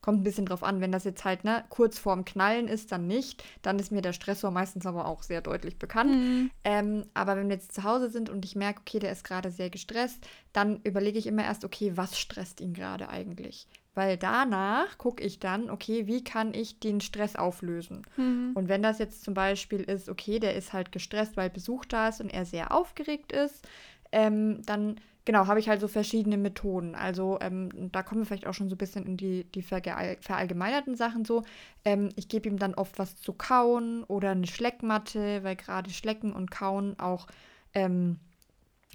[0.00, 3.06] Kommt ein bisschen drauf an, wenn das jetzt halt ne, kurz vorm Knallen ist, dann
[3.06, 3.44] nicht.
[3.62, 6.12] Dann ist mir der Stressor meistens aber auch sehr deutlich bekannt.
[6.12, 6.50] Mhm.
[6.64, 9.50] Ähm, aber wenn wir jetzt zu Hause sind und ich merke, okay, der ist gerade
[9.50, 13.66] sehr gestresst, dann überlege ich immer erst, okay, was stresst ihn gerade eigentlich?
[13.94, 18.06] Weil danach gucke ich dann, okay, wie kann ich den Stress auflösen?
[18.16, 18.52] Mhm.
[18.54, 22.08] Und wenn das jetzt zum Beispiel ist, okay, der ist halt gestresst, weil Besuch da
[22.08, 23.66] ist und er sehr aufgeregt ist,
[24.12, 26.94] ähm, dann genau, habe ich halt so verschiedene Methoden.
[26.94, 30.96] Also ähm, da kommen wir vielleicht auch schon so ein bisschen in die, die verallgemeinerten
[30.96, 31.44] Sachen so.
[31.84, 36.32] Ähm, ich gebe ihm dann oft was zu kauen oder eine Schleckmatte, weil gerade Schlecken
[36.32, 37.26] und Kauen auch
[37.74, 38.18] ähm,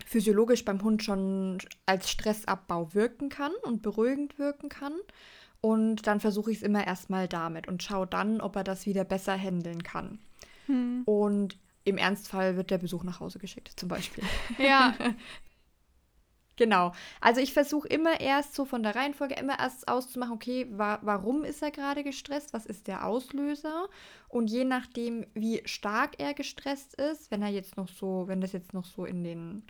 [0.06, 4.94] physiologisch beim Hund schon als Stressabbau wirken kann und beruhigend wirken kann.
[5.62, 9.04] Und dann versuche ich es immer erstmal damit und schaue dann, ob er das wieder
[9.04, 10.20] besser handeln kann.
[10.68, 11.04] Hm.
[11.06, 14.24] Und im Ernstfall wird der Besuch nach Hause geschickt, zum Beispiel.
[14.58, 14.96] Ja.
[16.58, 16.94] Genau.
[17.20, 21.44] Also ich versuche immer erst so von der Reihenfolge immer erst auszumachen, okay, wa warum
[21.44, 22.54] ist er gerade gestresst?
[22.54, 23.90] Was ist der Auslöser?
[24.30, 28.54] Und je nachdem, wie stark er gestresst ist, wenn er jetzt noch so, wenn das
[28.54, 29.64] jetzt noch so in den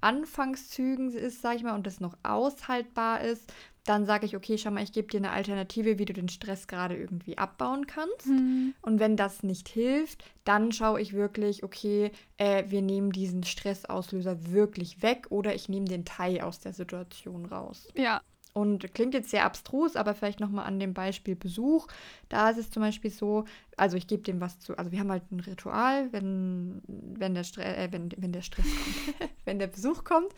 [0.00, 3.52] Anfangszügen ist, sag ich mal, und das noch aushaltbar ist,
[3.86, 6.66] dann sage ich, okay, schau mal, ich gebe dir eine Alternative, wie du den Stress
[6.66, 8.26] gerade irgendwie abbauen kannst.
[8.26, 8.74] Mhm.
[8.82, 14.50] Und wenn das nicht hilft, dann schaue ich wirklich, okay, äh, wir nehmen diesen Stressauslöser
[14.50, 17.88] wirklich weg oder ich nehme den Teil aus der Situation raus.
[17.94, 18.20] Ja.
[18.52, 21.88] Und klingt jetzt sehr abstrus, aber vielleicht nochmal an dem Beispiel Besuch.
[22.30, 23.44] Da ist es zum Beispiel so,
[23.76, 27.44] also ich gebe dem was zu, also wir haben halt ein Ritual, wenn, wenn, der,
[27.44, 28.64] Stre äh, wenn, wenn der Stress
[29.18, 30.32] kommt, wenn der Besuch kommt,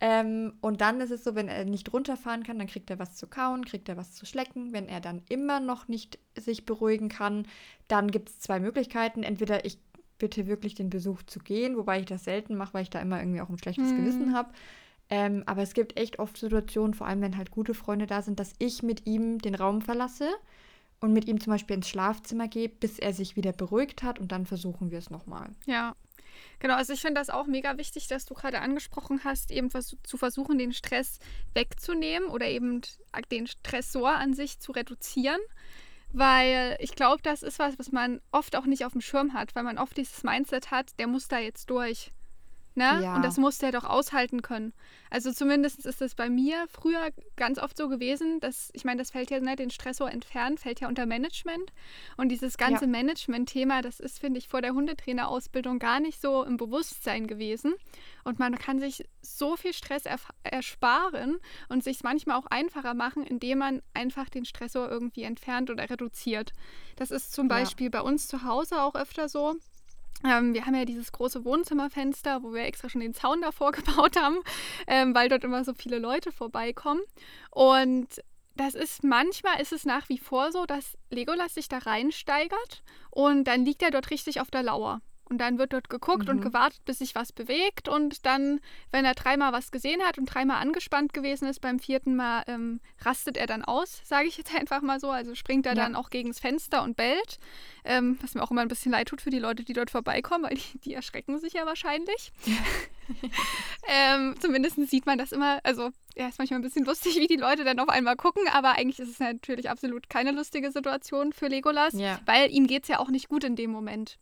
[0.00, 3.16] ähm, und dann ist es so, wenn er nicht runterfahren kann, dann kriegt er was
[3.16, 4.72] zu kauen, kriegt er was zu schlecken.
[4.72, 7.46] Wenn er dann immer noch nicht sich beruhigen kann,
[7.88, 9.22] dann gibt es zwei Möglichkeiten.
[9.22, 9.78] Entweder ich
[10.18, 13.20] bitte wirklich den Besuch zu gehen, wobei ich das selten mache, weil ich da immer
[13.20, 13.96] irgendwie auch ein schlechtes mhm.
[13.98, 14.50] Gewissen habe.
[15.08, 18.40] Ähm, aber es gibt echt oft Situationen, vor allem wenn halt gute Freunde da sind,
[18.40, 20.28] dass ich mit ihm den Raum verlasse
[21.00, 24.32] und mit ihm zum Beispiel ins Schlafzimmer gehe, bis er sich wieder beruhigt hat und
[24.32, 25.50] dann versuchen wir es nochmal.
[25.66, 25.94] Ja,
[26.58, 29.96] Genau, also ich finde das auch mega wichtig, dass du gerade angesprochen hast, eben vers
[30.02, 31.18] zu versuchen, den Stress
[31.54, 32.80] wegzunehmen oder eben
[33.30, 35.40] den Stressor an sich zu reduzieren.
[36.12, 39.54] Weil ich glaube, das ist was, was man oft auch nicht auf dem Schirm hat,
[39.54, 42.12] weil man oft dieses Mindset hat, der muss da jetzt durch.
[42.76, 43.00] Ne?
[43.02, 43.16] Ja.
[43.16, 44.74] Und das muss der doch aushalten können.
[45.08, 49.12] Also zumindest ist es bei mir früher ganz oft so gewesen, dass, ich meine, das
[49.12, 51.72] fällt ja, ne, den Stressor entfernt, fällt ja unter Management.
[52.18, 52.90] Und dieses ganze ja.
[52.90, 57.72] Management-Thema, das ist, finde ich, vor der Hundetrainerausbildung gar nicht so im Bewusstsein gewesen.
[58.24, 60.04] Und man kann sich so viel Stress
[60.42, 61.38] ersparen
[61.70, 66.52] und sich manchmal auch einfacher machen, indem man einfach den Stressor irgendwie entfernt oder reduziert.
[66.96, 67.56] Das ist zum ja.
[67.56, 69.56] Beispiel bei uns zu Hause auch öfter so
[70.24, 74.16] ähm, wir haben ja dieses große Wohnzimmerfenster, wo wir extra schon den Zaun davor gebaut
[74.16, 74.38] haben,
[74.86, 77.00] ähm, weil dort immer so viele Leute vorbeikommen.
[77.50, 78.22] Und
[78.56, 83.44] das ist manchmal ist es nach wie vor so, dass Legolas sich da reinsteigert und
[83.44, 85.00] dann liegt er dort richtig auf der Lauer.
[85.28, 86.36] Und dann wird dort geguckt mhm.
[86.36, 87.88] und gewartet, bis sich was bewegt.
[87.88, 88.60] Und dann,
[88.92, 92.80] wenn er dreimal was gesehen hat und dreimal angespannt gewesen ist, beim vierten Mal ähm,
[93.04, 95.10] rastet er dann aus, sage ich jetzt einfach mal so.
[95.10, 95.82] Also springt er ja.
[95.82, 97.38] dann auch gegen das Fenster und bellt.
[97.84, 100.44] Ähm, was mir auch immer ein bisschen leid tut für die Leute, die dort vorbeikommen,
[100.44, 102.32] weil die, die erschrecken sich ja wahrscheinlich.
[103.88, 105.60] ähm, zumindest sieht man das immer.
[105.64, 108.44] Also, ja, ist manchmal ein bisschen lustig, wie die Leute dann auf einmal gucken.
[108.52, 112.20] Aber eigentlich ist es natürlich absolut keine lustige Situation für Legolas, ja.
[112.26, 114.18] weil ihm geht es ja auch nicht gut in dem Moment.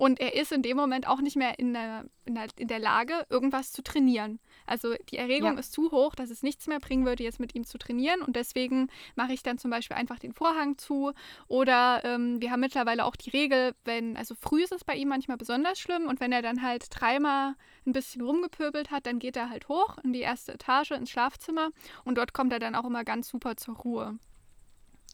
[0.00, 2.78] Und er ist in dem Moment auch nicht mehr in der, in der, in der
[2.78, 4.40] Lage, irgendwas zu trainieren.
[4.64, 5.58] Also die Erregung ja.
[5.58, 8.22] ist zu hoch, dass es nichts mehr bringen würde, jetzt mit ihm zu trainieren.
[8.22, 11.12] Und deswegen mache ich dann zum Beispiel einfach den Vorhang zu.
[11.48, 15.08] Oder ähm, wir haben mittlerweile auch die Regel, wenn, also früh ist es bei ihm
[15.08, 17.54] manchmal besonders schlimm und wenn er dann halt dreimal
[17.86, 21.72] ein bisschen rumgepöbelt hat, dann geht er halt hoch in die erste Etage, ins Schlafzimmer.
[22.04, 24.18] Und dort kommt er dann auch immer ganz super zur Ruhe.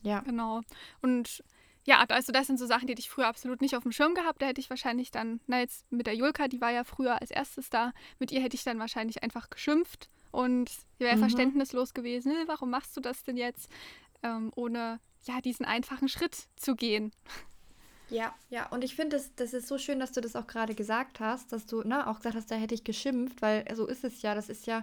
[0.02, 0.20] Ja.
[0.20, 0.60] Genau.
[1.02, 1.42] Und
[1.86, 4.14] ja, also das sind so Sachen, die hätte ich früher absolut nicht auf dem Schirm
[4.14, 4.42] gehabt.
[4.42, 7.30] Da hätte ich wahrscheinlich dann, na jetzt mit der Julka, die war ja früher als
[7.30, 10.68] erstes da, mit ihr hätte ich dann wahrscheinlich einfach geschimpft und
[10.98, 11.20] wäre mhm.
[11.20, 12.32] verständnislos gewesen.
[12.46, 13.70] Warum machst du das denn jetzt?
[14.24, 17.12] Ähm, ohne ja diesen einfachen Schritt zu gehen.
[18.10, 20.74] Ja, ja, und ich finde, das, das ist so schön, dass du das auch gerade
[20.74, 24.04] gesagt hast, dass du ne, auch gesagt hast, da hätte ich geschimpft, weil so ist
[24.04, 24.82] es ja, das ist ja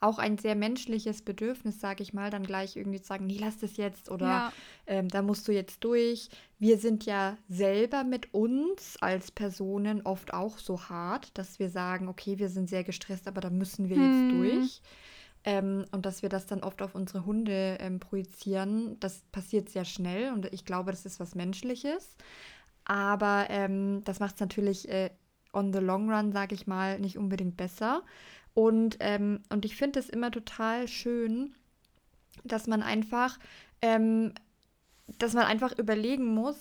[0.00, 3.58] auch ein sehr menschliches Bedürfnis, sage ich mal, dann gleich irgendwie zu sagen, nee, lass
[3.58, 4.52] das jetzt oder ja.
[4.86, 6.28] ähm, da musst du jetzt durch.
[6.58, 12.08] Wir sind ja selber mit uns als Personen oft auch so hart, dass wir sagen,
[12.08, 14.04] okay, wir sind sehr gestresst, aber da müssen wir hm.
[14.04, 14.82] jetzt durch.
[15.44, 19.84] Ähm, und dass wir das dann oft auf unsere Hunde ähm, projizieren, das passiert sehr
[19.84, 22.16] schnell und ich glaube, das ist was Menschliches.
[22.84, 25.10] Aber ähm, das macht es natürlich äh,
[25.52, 28.02] on the long run, sage ich mal, nicht unbedingt besser.
[28.58, 31.54] Und, ähm, und ich finde es immer total schön,
[32.42, 33.38] dass man einfach,
[33.82, 34.32] ähm,
[35.06, 36.56] dass man einfach überlegen muss,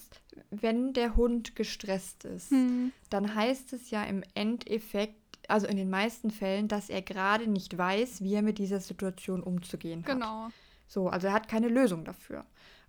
[0.51, 2.91] wenn der Hund gestresst ist, hm.
[3.09, 5.15] dann heißt es ja im Endeffekt,
[5.47, 9.41] also in den meisten Fällen, dass er gerade nicht weiß, wie er mit dieser Situation
[9.41, 10.13] umzugehen hat.
[10.13, 10.49] Genau.
[10.87, 12.45] So, also er hat keine Lösung dafür.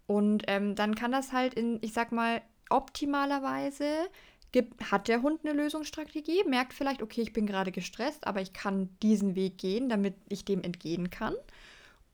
[0.07, 4.11] Und ähm, dann kann das halt in, ich sag mal, optimalerweise
[4.51, 8.53] Gibt, hat der Hund eine Lösungsstrategie, merkt vielleicht, okay, ich bin gerade gestresst, aber ich
[8.53, 11.35] kann diesen Weg gehen, damit ich dem entgehen kann.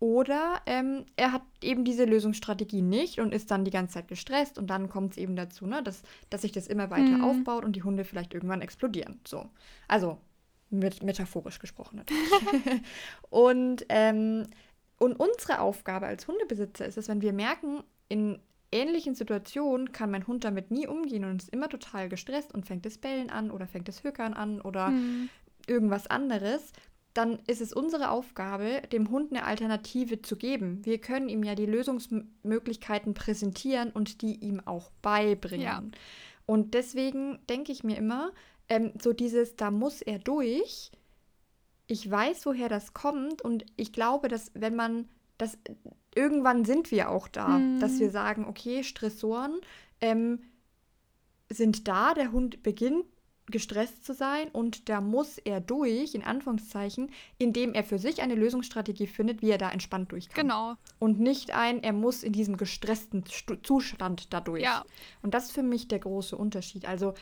[0.00, 4.58] Oder ähm, er hat eben diese Lösungsstrategie nicht und ist dann die ganze Zeit gestresst
[4.58, 7.24] und dann kommt es eben dazu, ne, dass, dass sich das immer weiter mhm.
[7.24, 9.20] aufbaut und die Hunde vielleicht irgendwann explodieren.
[9.26, 9.48] So.
[9.88, 10.18] Also
[10.68, 12.82] mit, metaphorisch gesprochen natürlich.
[13.30, 14.46] und, ähm,
[14.98, 18.40] und unsere Aufgabe als Hundebesitzer ist es, wenn wir merken, in
[18.74, 22.84] ähnlichen Situationen kann mein Hund damit nie umgehen und ist immer total gestresst und fängt
[22.84, 25.30] das Bellen an oder fängt das Hökern an oder mhm.
[25.66, 26.72] irgendwas anderes,
[27.14, 30.84] dann ist es unsere Aufgabe, dem Hund eine Alternative zu geben.
[30.84, 35.62] Wir können ihm ja die Lösungsmöglichkeiten präsentieren und die ihm auch beibringen.
[35.62, 35.82] Ja.
[36.46, 38.32] Und deswegen denke ich mir immer,
[38.68, 40.90] ähm, so dieses, da muss er durch.
[41.86, 45.08] Ich weiß, woher das kommt und ich glaube, dass wenn man
[45.38, 45.58] das
[46.14, 47.80] irgendwann sind wir auch da, mhm.
[47.80, 49.60] dass wir sagen, okay, Stressoren
[50.00, 50.40] ähm,
[51.48, 53.04] sind da, der Hund beginnt
[53.46, 58.34] gestresst zu sein und da muss er durch, in Anführungszeichen, indem er für sich eine
[58.34, 60.46] Lösungsstrategie findet, wie er da entspannt durch kann.
[60.46, 60.74] Genau.
[60.98, 64.62] Und nicht ein, er muss in diesem gestressten St Zustand dadurch.
[64.62, 64.84] Ja.
[65.22, 66.86] Und das ist für mich der große Unterschied.
[66.86, 67.12] Also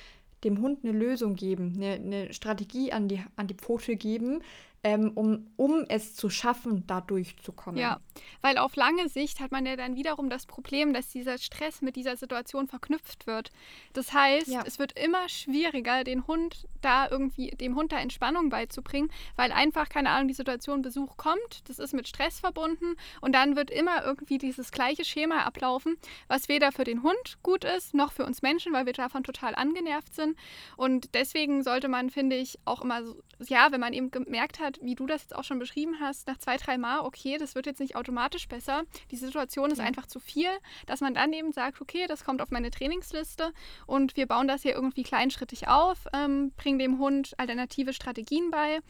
[0.45, 4.43] dem Hund eine Lösung geben, eine, eine Strategie an die, an die Pfote geben,
[4.85, 7.81] ähm, um, um es zu schaffen, da durchzukommen.
[7.81, 8.01] Ja,
[8.41, 11.95] weil auf lange Sicht hat man ja dann wiederum das Problem, dass dieser Stress mit
[11.95, 13.51] dieser Situation verknüpft wird.
[13.93, 14.63] Das heißt, ja.
[14.67, 19.89] es wird immer schwieriger, den Hund da irgendwie, dem Hund da Entspannung beizubringen, weil einfach,
[19.89, 24.05] keine Ahnung, die Situation Besuch kommt, das ist mit Stress verbunden und dann wird immer
[24.05, 28.43] irgendwie dieses gleiche Schema ablaufen, was weder für den Hund gut ist, noch für uns
[28.43, 30.37] Menschen, weil wir davon total angenervt sind.
[30.77, 33.17] Und deswegen sollte man, finde ich, auch immer so,
[33.47, 36.39] ja, wenn man eben gemerkt hat, wie du das jetzt auch schon beschrieben hast, nach
[36.39, 39.85] zwei, drei Mal, okay, das wird jetzt nicht automatisch besser, die Situation ist ja.
[39.85, 40.49] einfach zu viel,
[40.87, 43.53] dass man dann eben sagt, okay, das kommt auf meine Trainingsliste
[43.87, 48.81] und wir bauen das hier irgendwie kleinschrittig auf, ähm, bringen dem Hund alternative Strategien bei.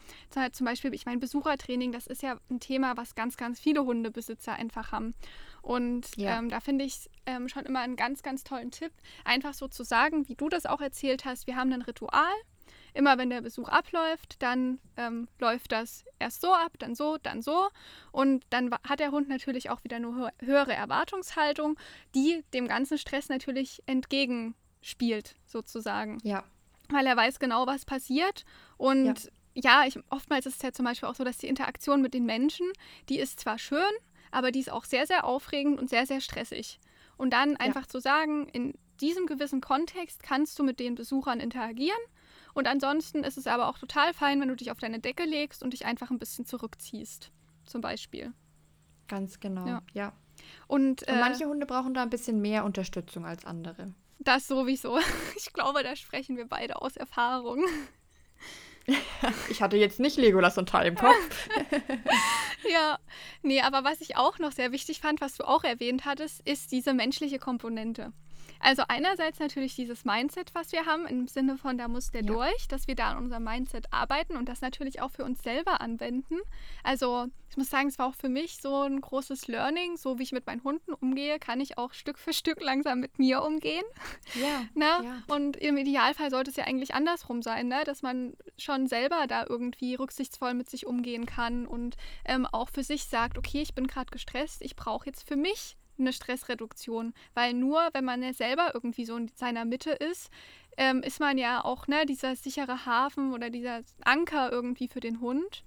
[0.51, 4.53] Zum Beispiel, ich meine, Besuchertraining, das ist ja ein Thema, was ganz, ganz viele Hundebesitzer
[4.53, 5.13] einfach haben.
[5.61, 6.37] Und ja.
[6.37, 8.91] ähm, da finde ich ähm, schon immer einen ganz, ganz tollen Tipp,
[9.23, 12.33] einfach so zu sagen, wie du das auch erzählt hast, wir haben ein Ritual,
[12.93, 17.41] immer wenn der Besuch abläuft, dann ähm, läuft das erst so ab, dann so, dann
[17.41, 17.69] so.
[18.11, 21.77] Und dann hat der Hund natürlich auch wieder eine höhere Erwartungshaltung,
[22.15, 26.19] die dem ganzen Stress natürlich entgegenspielt, sozusagen.
[26.23, 26.43] Ja.
[26.89, 28.45] Weil er weiß genau, was passiert.
[28.77, 32.01] Und ja, ja ich, oftmals ist es ja zum Beispiel auch so, dass die Interaktion
[32.01, 32.67] mit den Menschen,
[33.09, 33.81] die ist zwar schön,
[34.31, 36.79] aber die ist auch sehr, sehr aufregend und sehr, sehr stressig.
[37.17, 37.87] Und dann einfach ja.
[37.87, 41.99] zu sagen, in diesem gewissen Kontext kannst du mit den Besuchern interagieren
[42.53, 45.63] und ansonsten ist es aber auch total fein, wenn du dich auf deine Decke legst
[45.63, 47.31] und dich einfach ein bisschen zurückziehst,
[47.65, 48.33] zum Beispiel.
[49.07, 49.81] Ganz genau, ja.
[49.93, 50.13] ja.
[50.67, 53.93] Und, und manche äh, Hunde brauchen da ein bisschen mehr Unterstützung als andere.
[54.19, 54.99] Das sowieso.
[55.35, 57.63] Ich glaube, da sprechen wir beide aus Erfahrung.
[59.49, 61.47] Ich hatte jetzt nicht Legolas und Tal im Kopf.
[62.69, 62.99] ja,
[63.41, 66.69] nee, aber was ich auch noch sehr wichtig fand, was du auch erwähnt hattest, ist
[66.73, 68.11] diese menschliche Komponente.
[68.63, 72.27] Also einerseits natürlich dieses Mindset, was wir haben, im Sinne von, da muss der ja.
[72.27, 75.81] durch, dass wir da an unserem Mindset arbeiten und das natürlich auch für uns selber
[75.81, 76.37] anwenden.
[76.81, 80.23] Also ich muss sagen, es war auch für mich so ein großes Learning, so wie
[80.23, 83.83] ich mit meinen Hunden umgehe, kann ich auch Stück für Stück langsam mit mir umgehen.
[84.33, 84.61] Ja.
[84.73, 85.05] ne?
[85.05, 85.23] ja.
[85.27, 87.83] Und im Idealfall sollte es ja eigentlich andersrum sein, ne?
[87.83, 92.83] dass man schon selber da irgendwie rücksichtsvoll mit sich umgehen kann und ähm, auch für
[92.83, 97.13] sich sagt, okay, ich bin gerade gestresst, ich brauche jetzt für mich eine Stressreduktion.
[97.33, 100.29] Weil nur, wenn man ja selber irgendwie so in seiner Mitte ist,
[100.77, 105.19] ähm, ist man ja auch ne, dieser sichere Hafen oder dieser Anker irgendwie für den
[105.21, 105.63] Hund.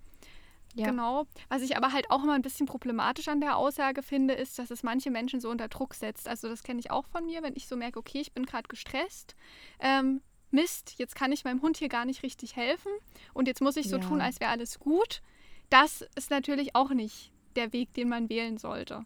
[0.75, 0.91] Ja.
[0.91, 1.27] Genau.
[1.49, 4.71] Was ich aber halt auch immer ein bisschen problematisch an der Aussage finde, ist, dass
[4.71, 6.29] es manche Menschen so unter Druck setzt.
[6.29, 8.69] Also das kenne ich auch von mir, wenn ich so merke, okay, ich bin gerade
[8.69, 9.35] gestresst.
[9.81, 12.93] Ähm, Mist, jetzt kann ich meinem Hund hier gar nicht richtig helfen
[13.33, 14.03] und jetzt muss ich so ja.
[14.03, 15.23] tun, als wäre alles gut.
[15.71, 19.05] Das ist natürlich auch nicht der Weg, den man wählen sollte.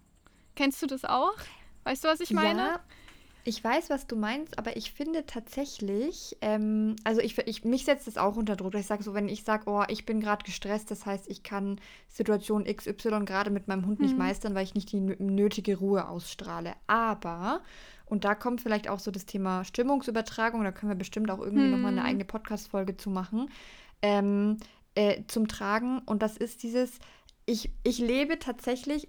[0.61, 1.33] Kennst du das auch?
[1.85, 2.61] Weißt du, was ich meine?
[2.61, 2.81] Ja,
[3.45, 8.07] ich weiß, was du meinst, aber ich finde tatsächlich, ähm, also ich, ich, mich setzt
[8.07, 8.75] das auch unter Druck.
[8.75, 11.81] Ich sage so, wenn ich sage, oh, ich bin gerade gestresst, das heißt, ich kann
[12.09, 14.19] Situation XY gerade mit meinem Hund nicht mhm.
[14.19, 16.75] meistern, weil ich nicht die nötige Ruhe ausstrahle.
[16.87, 17.63] Aber,
[18.05, 21.65] und da kommt vielleicht auch so das Thema Stimmungsübertragung, da können wir bestimmt auch irgendwie
[21.65, 21.71] mhm.
[21.71, 23.49] nochmal eine eigene Podcast-Folge zu machen,
[24.03, 24.59] ähm,
[24.95, 26.01] äh, zum Tragen.
[26.01, 26.99] Und das ist dieses,
[27.47, 29.09] ich, ich lebe tatsächlich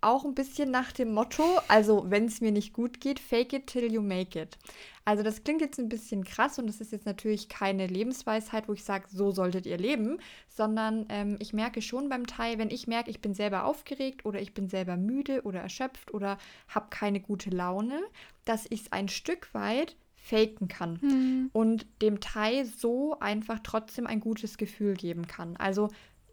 [0.00, 3.66] auch ein bisschen nach dem Motto, also wenn es mir nicht gut geht, fake it
[3.66, 4.58] till you make it.
[5.04, 8.72] Also das klingt jetzt ein bisschen krass und das ist jetzt natürlich keine Lebensweisheit, wo
[8.74, 12.86] ich sage, so solltet ihr leben, sondern ähm, ich merke schon beim Teil, wenn ich
[12.86, 17.20] merke, ich bin selber aufgeregt oder ich bin selber müde oder erschöpft oder habe keine
[17.20, 18.00] gute Laune,
[18.44, 21.50] dass ich es ein Stück weit faken kann mhm.
[21.52, 25.56] und dem Thai so einfach trotzdem ein gutes Gefühl geben kann.
[25.56, 25.88] Also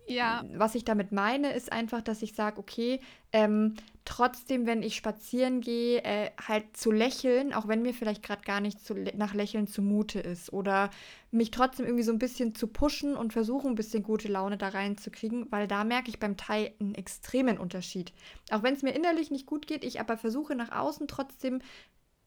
[0.08, 0.44] ja.
[0.54, 3.00] Was ich damit meine, ist einfach, dass ich sage, okay,
[3.34, 8.42] ähm, trotzdem, wenn ich spazieren gehe, äh, halt zu lächeln, auch wenn mir vielleicht gerade
[8.44, 10.54] gar nicht zu, nach Lächeln zumute ist.
[10.54, 10.90] Oder
[11.32, 14.70] mich trotzdem irgendwie so ein bisschen zu pushen und versuchen, ein bisschen gute Laune da
[14.70, 18.14] reinzukriegen, weil da merke ich beim Thai einen extremen Unterschied.
[18.50, 21.60] Auch wenn es mir innerlich nicht gut geht, ich aber versuche nach außen trotzdem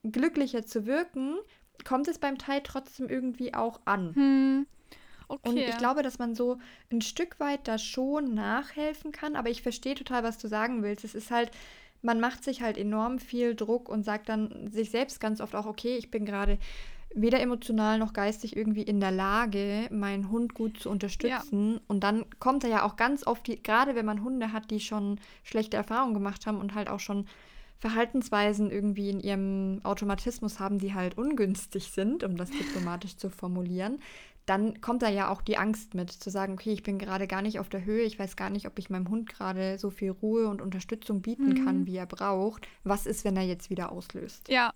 [0.02, 1.36] glücklicher zu wirken,
[1.84, 4.14] kommt es beim Thai trotzdem irgendwie auch an.
[4.14, 4.66] Hm.
[5.30, 5.48] Okay.
[5.48, 6.58] Und ich glaube, dass man so
[6.90, 11.04] ein Stück weit da schon nachhelfen kann, aber ich verstehe total, was du sagen willst.
[11.04, 11.52] Es ist halt,
[12.02, 15.66] man macht sich halt enorm viel Druck und sagt dann sich selbst ganz oft auch,
[15.66, 16.58] okay, ich bin gerade
[17.14, 21.74] weder emotional noch geistig irgendwie in der Lage, meinen Hund gut zu unterstützen.
[21.74, 21.80] Ja.
[21.86, 24.80] Und dann kommt er ja auch ganz oft, die, gerade wenn man Hunde hat, die
[24.80, 27.26] schon schlechte Erfahrungen gemacht haben und halt auch schon
[27.78, 34.00] Verhaltensweisen irgendwie in ihrem Automatismus haben, die halt ungünstig sind, um das diplomatisch zu formulieren,
[34.50, 37.40] dann kommt da ja auch die Angst mit, zu sagen, okay, ich bin gerade gar
[37.40, 40.10] nicht auf der Höhe, ich weiß gar nicht, ob ich meinem Hund gerade so viel
[40.10, 41.64] Ruhe und Unterstützung bieten mhm.
[41.64, 42.66] kann, wie er braucht.
[42.82, 44.48] Was ist, wenn er jetzt wieder auslöst?
[44.48, 44.74] Ja,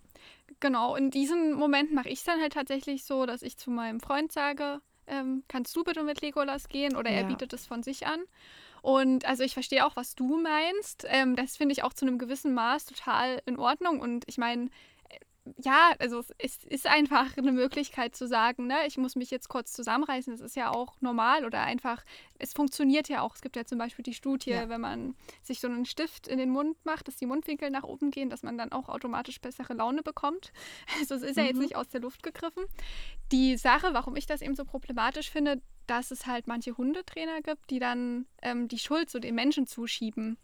[0.61, 0.95] genau.
[0.95, 4.31] In diesem Moment mache ich es dann halt tatsächlich so, dass ich zu meinem Freund
[4.31, 6.95] sage, ähm, kannst du bitte mit Legolas gehen?
[6.95, 7.19] Oder ja.
[7.19, 8.21] er bietet es von sich an.
[8.81, 11.05] Und also ich verstehe auch, was du meinst.
[11.09, 13.99] Ähm, das finde ich auch zu einem gewissen Maß total in Ordnung.
[13.99, 14.69] Und ich meine,
[15.59, 19.72] ja, also es ist einfach eine Möglichkeit zu sagen, ne, ich muss mich jetzt kurz
[19.72, 20.33] zusammenreißen.
[20.33, 22.02] Das ist ja auch normal oder einfach,
[22.38, 23.35] es funktioniert ja auch.
[23.35, 24.68] Es gibt ja zum Beispiel die Studie, ja.
[24.68, 28.11] wenn man sich so einen Stift in den Mund macht, dass die Mundwinkel nach oben
[28.11, 30.52] gehen, dass man dann auch automatisch bessere Laune bekommt.
[31.00, 31.42] Also es ist mhm.
[31.42, 31.62] ja jetzt mhm.
[31.62, 32.64] nicht aus der Luft gegriffen.
[33.33, 37.70] Die Sache, warum ich das eben so problematisch finde, dass es halt manche Hundetrainer gibt,
[37.70, 40.38] die dann ähm, die Schuld so den Menschen zuschieben.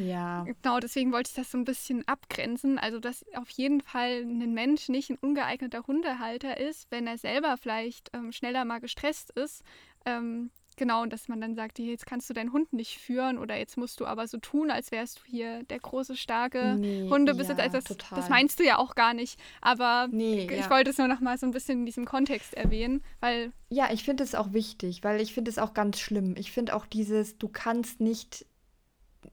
[0.00, 0.44] Ja.
[0.44, 2.78] Genau, deswegen wollte ich das so ein bisschen abgrenzen.
[2.78, 7.56] Also, dass auf jeden Fall ein Mensch nicht ein ungeeigneter Hundehalter ist, wenn er selber
[7.56, 9.62] vielleicht ähm, schneller mal gestresst ist.
[10.06, 13.58] Ähm, genau, und dass man dann sagt, jetzt kannst du deinen Hund nicht führen oder
[13.58, 17.58] jetzt musst du aber so tun, als wärst du hier der große, starke nee, Hundebesitzer.
[17.58, 19.38] Ja, also das, das, meinst du ja auch gar nicht.
[19.60, 20.70] Aber nee, ich ja.
[20.70, 23.52] wollte es nur noch mal so ein bisschen in diesem Kontext erwähnen, weil.
[23.68, 26.34] Ja, ich finde es auch wichtig, weil ich finde es auch ganz schlimm.
[26.38, 28.46] Ich finde auch dieses, du kannst nicht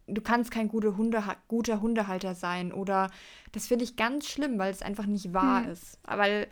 [0.08, 3.10] du kannst kein guter, Hunde, guter Hundehalter sein oder
[3.52, 5.72] das finde ich ganz schlimm, weil es einfach nicht wahr hm.
[5.72, 6.00] ist.
[6.04, 6.48] Weil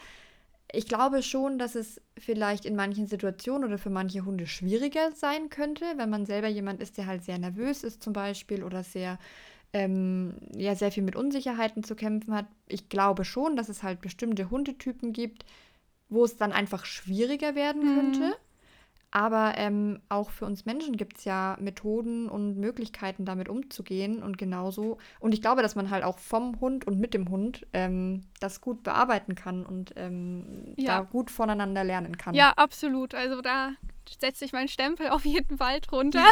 [0.72, 5.50] ich glaube schon, dass es vielleicht in manchen Situationen oder für manche Hunde schwieriger sein
[5.50, 9.18] könnte, wenn man selber jemand ist, der halt sehr nervös ist zum Beispiel oder sehr,
[9.74, 12.48] ähm, ja, sehr viel mit Unsicherheiten zu kämpfen hat.
[12.68, 15.46] Ich glaube schon, dass es halt bestimmte Hundetypen gibt,
[16.10, 18.26] wo es dann einfach schwieriger werden könnte.
[18.26, 18.34] Hm.
[19.16, 24.22] Aber ähm, auch für uns Menschen gibt es ja Methoden und Möglichkeiten, damit umzugehen.
[24.22, 24.98] Und genauso.
[25.22, 28.60] Und ich glaube, dass man halt auch vom Hund und mit dem Hund ähm, das
[28.60, 30.98] gut bearbeiten kann und ähm, ja.
[30.98, 32.36] da gut voneinander lernen kann.
[32.36, 33.16] Ja, absolut.
[33.16, 33.72] Also da
[34.20, 36.26] setze ich meinen Stempel auf jeden Fall drunter.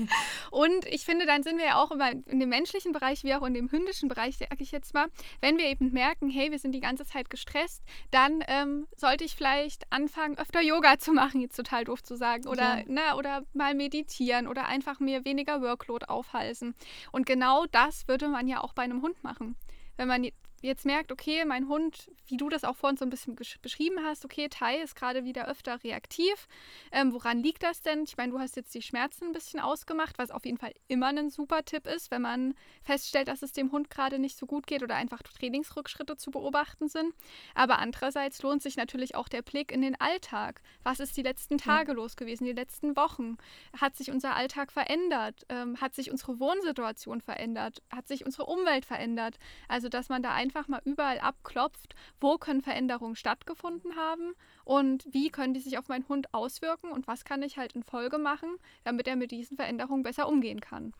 [0.50, 3.46] und ich finde, dann sind wir ja auch immer in dem menschlichen Bereich wie auch
[3.46, 5.06] in dem hündischen Bereich, sage ich jetzt mal,
[5.40, 9.34] wenn wir eben merken, hey, wir sind die ganze Zeit gestresst, dann ähm, sollte ich
[9.34, 12.84] vielleicht anfangen, öfter Yoga zu machen, jetzt total doof zu sagen, oder, ja.
[12.86, 16.74] ne, oder mal meditieren oder einfach mir weniger Workload aufhalsen.
[17.12, 19.56] Und genau das würde man ja auch bei einem Hund machen
[19.98, 20.26] wenn man
[20.66, 24.24] jetzt merkt, okay, mein Hund, wie du das auch vorhin so ein bisschen beschrieben hast,
[24.24, 26.48] okay, Tai ist gerade wieder öfter reaktiv.
[26.92, 28.04] Ähm, woran liegt das denn?
[28.04, 31.08] Ich meine, du hast jetzt die Schmerzen ein bisschen ausgemacht, was auf jeden Fall immer
[31.08, 34.66] ein super Tipp ist, wenn man feststellt, dass es dem Hund gerade nicht so gut
[34.66, 37.14] geht oder einfach Trainingsrückschritte zu beobachten sind.
[37.54, 40.62] Aber andererseits lohnt sich natürlich auch der Blick in den Alltag.
[40.82, 41.94] Was ist die letzten Tage ja.
[41.94, 43.36] los gewesen, die letzten Wochen?
[43.78, 45.44] Hat sich unser Alltag verändert?
[45.48, 47.82] Ähm, hat sich unsere Wohnsituation verändert?
[47.90, 49.38] Hat sich unsere Umwelt verändert?
[49.68, 54.32] Also, dass man da einfach einfach mal überall abklopft, wo können Veränderungen stattgefunden haben
[54.64, 57.82] und wie können die sich auf meinen Hund auswirken und was kann ich halt in
[57.82, 58.48] Folge machen,
[58.84, 60.94] damit er mit diesen Veränderungen besser umgehen kann.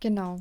[0.00, 0.36] Genau.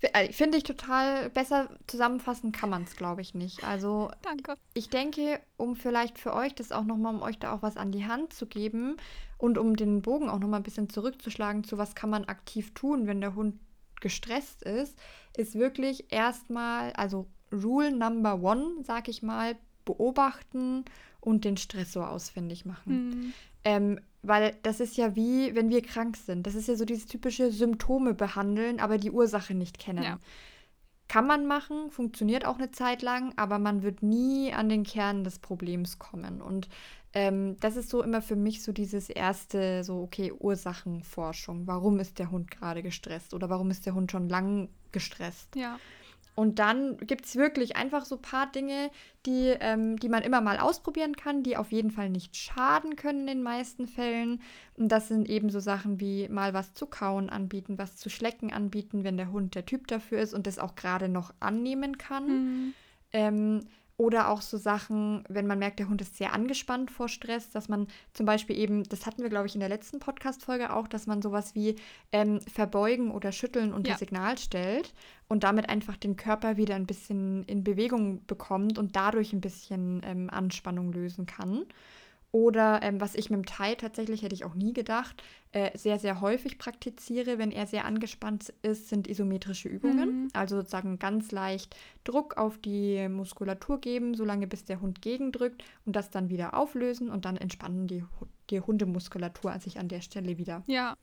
[0.00, 3.64] Äh, finde ich total besser zusammenfassen kann man es, glaube ich, nicht.
[3.64, 4.54] Also Danke.
[4.72, 7.92] ich denke, um vielleicht für euch das auch nochmal, um euch da auch was an
[7.92, 8.96] die Hand zu geben
[9.38, 13.06] und um den Bogen auch nochmal ein bisschen zurückzuschlagen zu, was kann man aktiv tun,
[13.06, 13.58] wenn der Hund
[14.00, 14.98] gestresst ist,
[15.36, 20.84] ist wirklich erstmal, also Rule Number One, sag ich mal, beobachten
[21.20, 23.08] und den Stressor ausfindig machen.
[23.08, 23.32] Mhm.
[23.64, 26.46] Ähm, weil das ist ja wie, wenn wir krank sind.
[26.46, 30.02] Das ist ja so dieses typische Symptome behandeln, aber die Ursache nicht kennen.
[30.02, 30.18] Ja.
[31.08, 35.22] Kann man machen, funktioniert auch eine Zeit lang, aber man wird nie an den Kern
[35.22, 36.40] des Problems kommen.
[36.40, 36.68] Und
[37.12, 41.66] ähm, das ist so immer für mich so dieses erste, so, okay, Ursachenforschung.
[41.66, 45.54] Warum ist der Hund gerade gestresst oder warum ist der Hund schon lang gestresst?
[45.54, 45.78] Ja.
[46.34, 48.90] Und dann gibt es wirklich einfach so ein paar Dinge,
[49.24, 53.20] die, ähm, die man immer mal ausprobieren kann, die auf jeden Fall nicht schaden können
[53.20, 54.40] in den meisten Fällen.
[54.76, 58.52] Und das sind eben so Sachen wie mal was zu kauen anbieten, was zu schlecken
[58.52, 62.26] anbieten, wenn der Hund der Typ dafür ist und das auch gerade noch annehmen kann.
[62.26, 62.74] Mhm.
[63.12, 63.60] Ähm,
[63.96, 67.68] oder auch so Sachen, wenn man merkt, der Hund ist sehr angespannt vor Stress, dass
[67.68, 71.06] man zum Beispiel eben, das hatten wir, glaube ich, in der letzten Podcast-Folge auch, dass
[71.06, 71.76] man sowas wie
[72.10, 73.96] ähm, verbeugen oder schütteln unter ja.
[73.96, 74.92] Signal stellt
[75.28, 80.02] und damit einfach den Körper wieder ein bisschen in Bewegung bekommt und dadurch ein bisschen
[80.04, 81.64] ähm, Anspannung lösen kann.
[82.34, 85.22] Oder ähm, was ich mit dem Thai tatsächlich, hätte ich auch nie gedacht,
[85.52, 90.22] äh, sehr, sehr häufig praktiziere, wenn er sehr angespannt ist, sind isometrische Übungen.
[90.22, 90.28] Mhm.
[90.32, 95.94] Also sozusagen ganz leicht Druck auf die Muskulatur geben, solange bis der Hund gegendrückt und
[95.94, 98.02] das dann wieder auflösen und dann entspannen die,
[98.50, 100.64] die Hundemuskulatur sich an der Stelle wieder.
[100.66, 100.96] Ja.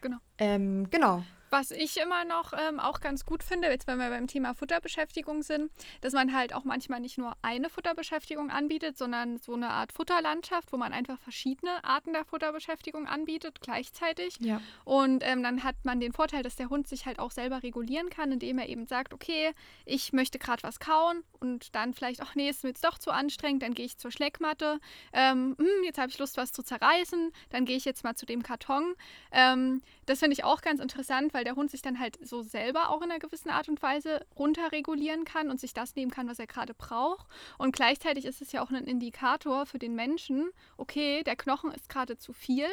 [0.00, 0.16] Genau.
[0.38, 1.24] Ähm, genau.
[1.58, 5.42] Was ich immer noch ähm, auch ganz gut finde, jetzt wenn wir beim Thema Futterbeschäftigung
[5.42, 9.90] sind, dass man halt auch manchmal nicht nur eine Futterbeschäftigung anbietet, sondern so eine Art
[9.90, 14.36] Futterlandschaft, wo man einfach verschiedene Arten der Futterbeschäftigung anbietet gleichzeitig.
[14.38, 14.60] Ja.
[14.84, 18.10] Und ähm, dann hat man den Vorteil, dass der Hund sich halt auch selber regulieren
[18.10, 19.54] kann, indem er eben sagt, okay,
[19.86, 23.12] ich möchte gerade was kauen und dann vielleicht, ach nee, ist mir jetzt doch zu
[23.12, 24.78] anstrengend, dann gehe ich zur Schleckmatte.
[25.14, 28.26] Ähm, hm, jetzt habe ich Lust, was zu zerreißen, dann gehe ich jetzt mal zu
[28.26, 28.94] dem Karton.
[29.32, 32.90] Ähm, das finde ich auch ganz interessant, weil der Hund sich dann halt so selber
[32.90, 36.38] auch in einer gewissen Art und Weise runterregulieren kann und sich das nehmen kann, was
[36.38, 37.26] er gerade braucht.
[37.56, 41.88] Und gleichzeitig ist es ja auch ein Indikator für den Menschen, okay, der Knochen ist
[41.88, 42.66] gerade zu viel.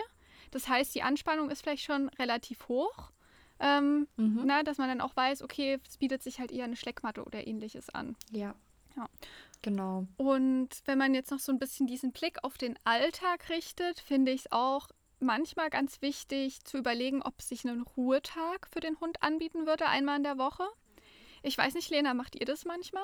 [0.52, 3.12] Das heißt, die Anspannung ist vielleicht schon relativ hoch.
[3.60, 4.42] Ähm, mhm.
[4.46, 7.48] na, dass man dann auch weiß, okay, es bietet sich halt eher eine Schleckmatte oder
[7.48, 8.18] ähnliches an.
[8.32, 8.56] Ja.
[8.98, 9.08] Ja.
[9.62, 10.06] Genau.
[10.18, 14.32] Und wenn man jetzt noch so ein bisschen diesen Blick auf den Alltag richtet, finde
[14.32, 14.90] ich es auch
[15.24, 20.18] manchmal ganz wichtig zu überlegen, ob sich ein Ruhetag für den Hund anbieten würde, einmal
[20.18, 20.64] in der Woche.
[21.42, 23.04] Ich weiß nicht, Lena, macht ihr das manchmal?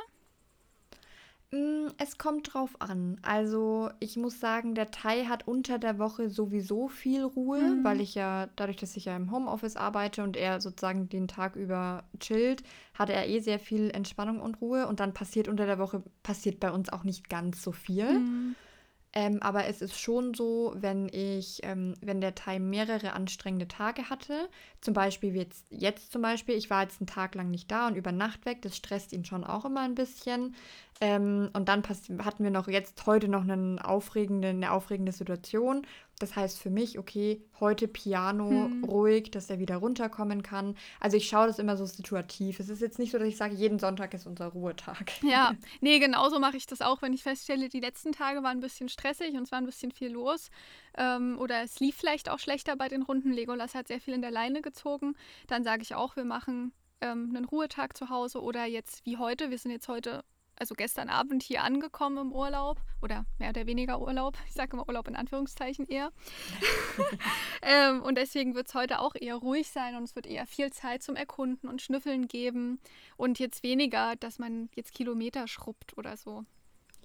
[1.51, 3.17] Mm, es kommt drauf an.
[3.23, 7.83] Also ich muss sagen, der Thai hat unter der Woche sowieso viel Ruhe, mhm.
[7.83, 11.55] weil ich ja, dadurch, dass ich ja im Homeoffice arbeite und er sozusagen den Tag
[11.55, 12.63] über chillt,
[12.93, 14.87] hat er eh sehr viel Entspannung und Ruhe.
[14.87, 18.19] Und dann passiert unter der Woche, passiert bei uns auch nicht ganz so viel.
[18.19, 18.55] Mhm.
[19.13, 24.09] Ähm, aber es ist schon so, wenn ich, ähm, wenn der Thai mehrere anstrengende Tage
[24.09, 24.49] hatte,
[24.81, 27.95] zum Beispiel jetzt, jetzt zum Beispiel, ich war jetzt einen Tag lang nicht da und
[27.95, 30.55] über Nacht weg, das stresst ihn schon auch immer ein bisschen.
[31.01, 35.87] Ähm, und dann hatten wir noch jetzt heute noch einen aufregende, eine aufregende Situation.
[36.19, 38.83] Das heißt für mich, okay, heute Piano hm.
[38.83, 40.75] ruhig, dass er wieder runterkommen kann.
[40.99, 42.59] Also ich schaue das immer so situativ.
[42.59, 45.11] Es ist jetzt nicht so, dass ich sage, jeden Sonntag ist unser Ruhetag.
[45.23, 48.61] Ja, nee, genauso mache ich das auch, wenn ich feststelle, die letzten Tage waren ein
[48.61, 50.49] bisschen stressig und es war ein bisschen viel los.
[50.97, 53.31] Ähm, oder es lief vielleicht auch schlechter bei den Runden.
[53.31, 55.15] Legolas hat sehr viel in der Leine gezogen.
[55.47, 59.49] Dann sage ich auch, wir machen ähm, einen Ruhetag zu Hause oder jetzt wie heute,
[59.49, 60.25] wir sind jetzt heute
[60.59, 64.37] also gestern Abend hier angekommen im Urlaub oder mehr oder weniger Urlaub.
[64.47, 66.11] Ich sage immer Urlaub in Anführungszeichen eher.
[67.61, 70.71] ähm, und deswegen wird es heute auch eher ruhig sein und es wird eher viel
[70.71, 72.79] Zeit zum Erkunden und Schnüffeln geben
[73.15, 76.45] und jetzt weniger, dass man jetzt Kilometer schrubbt oder so.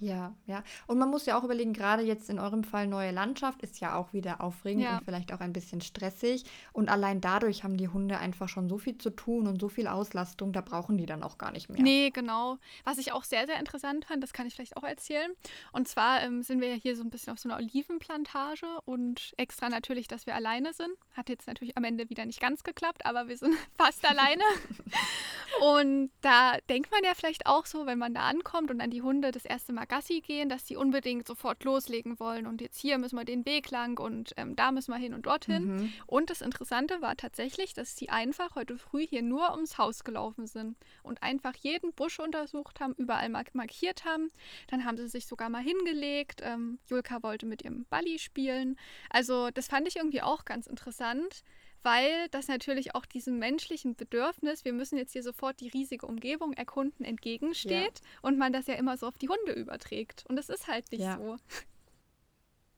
[0.01, 0.64] Ja, ja.
[0.86, 3.95] Und man muss ja auch überlegen, gerade jetzt in eurem Fall neue Landschaft ist ja
[3.95, 4.99] auch wieder aufregend ja.
[4.99, 6.45] und vielleicht auch ein bisschen stressig.
[6.72, 9.86] Und allein dadurch haben die Hunde einfach schon so viel zu tun und so viel
[9.86, 11.80] Auslastung, da brauchen die dann auch gar nicht mehr.
[11.80, 12.59] Nee, genau.
[12.84, 15.30] Was ich auch sehr, sehr interessant fand, das kann ich vielleicht auch erzählen.
[15.72, 19.32] Und zwar ähm, sind wir ja hier so ein bisschen auf so einer Olivenplantage und
[19.36, 20.92] extra natürlich, dass wir alleine sind.
[21.16, 24.42] Hat jetzt natürlich am Ende wieder nicht ganz geklappt, aber wir sind fast alleine.
[25.61, 29.03] Und da denkt man ja vielleicht auch so, wenn man da ankommt und dann die
[29.03, 32.99] Hunde das erste Mal Gassi gehen, dass die unbedingt sofort loslegen wollen und jetzt hier
[32.99, 35.64] müssen wir den Weg lang und ähm, da müssen wir hin und dorthin.
[35.64, 35.93] Mhm.
[36.07, 40.47] Und das Interessante war tatsächlich, dass sie einfach heute früh hier nur ums Haus gelaufen
[40.47, 44.30] sind und einfach jeden Busch untersucht haben, überall markiert haben.
[44.68, 46.41] Dann haben sie sich sogar mal hingelegt.
[46.43, 48.76] Ähm, Julka wollte mit ihrem Balli spielen.
[49.11, 51.45] Also das fand ich irgendwie auch ganz interessant
[51.85, 56.53] weil das natürlich auch diesem menschlichen Bedürfnis, wir müssen jetzt hier sofort die riesige Umgebung
[56.55, 58.18] erkunden, entgegensteht ja.
[58.22, 60.24] und man das ja immer so auf die Hunde überträgt.
[60.28, 61.18] Und das ist halt nicht ja.
[61.18, 61.37] so.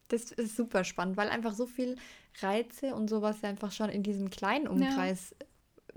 [0.09, 1.97] Das ist super spannend, weil einfach so viel
[2.41, 5.47] Reize und sowas ja einfach schon in diesem kleinen Umkreis ja.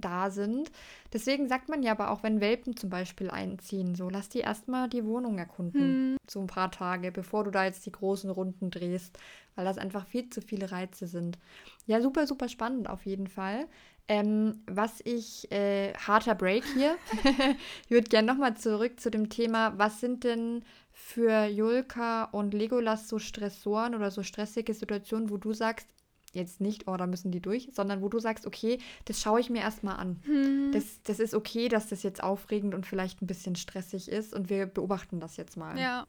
[0.02, 0.72] Da sind.
[1.14, 4.90] Deswegen sagt man ja aber auch, wenn Welpen zum Beispiel einziehen, so lass die erstmal
[4.90, 6.18] die Wohnung erkunden, hm.
[6.30, 9.18] so ein paar Tage, bevor du da jetzt die großen Runden drehst
[9.60, 11.38] weil das einfach viel zu viele Reize sind.
[11.86, 13.68] Ja, super, super spannend auf jeden Fall.
[14.08, 16.96] Ähm, was ich, äh, harter Break hier.
[17.86, 23.10] ich würde gerne nochmal zurück zu dem Thema, was sind denn für Julka und Legolas
[23.10, 25.88] so Stressoren oder so stressige Situationen, wo du sagst,
[26.34, 29.50] jetzt nicht, oh, da müssen die durch, sondern wo du sagst, okay, das schaue ich
[29.50, 30.22] mir erstmal an.
[30.26, 30.72] Hm.
[30.72, 34.50] Das, das ist okay, dass das jetzt aufregend und vielleicht ein bisschen stressig ist und
[34.50, 35.78] wir beobachten das jetzt mal.
[35.80, 36.08] Ja.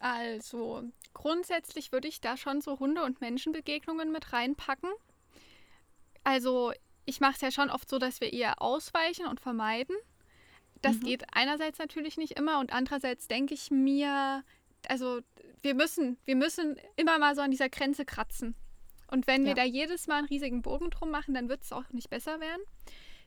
[0.00, 0.82] Also,
[1.14, 4.90] grundsätzlich würde ich da schon so Hunde- und Menschenbegegnungen mit reinpacken.
[6.24, 6.72] Also,
[7.06, 9.96] ich mache es ja schon oft so, dass wir eher ausweichen und vermeiden.
[10.82, 11.04] Das mhm.
[11.04, 14.44] geht einerseits natürlich nicht immer und andererseits denke ich mir,
[14.88, 15.20] also
[15.62, 18.54] wir müssen, wir müssen immer mal so an dieser Grenze kratzen.
[19.14, 19.54] Und wenn wir ja.
[19.54, 22.62] da jedes Mal einen riesigen Bogen drum machen, dann wird es auch nicht besser werden.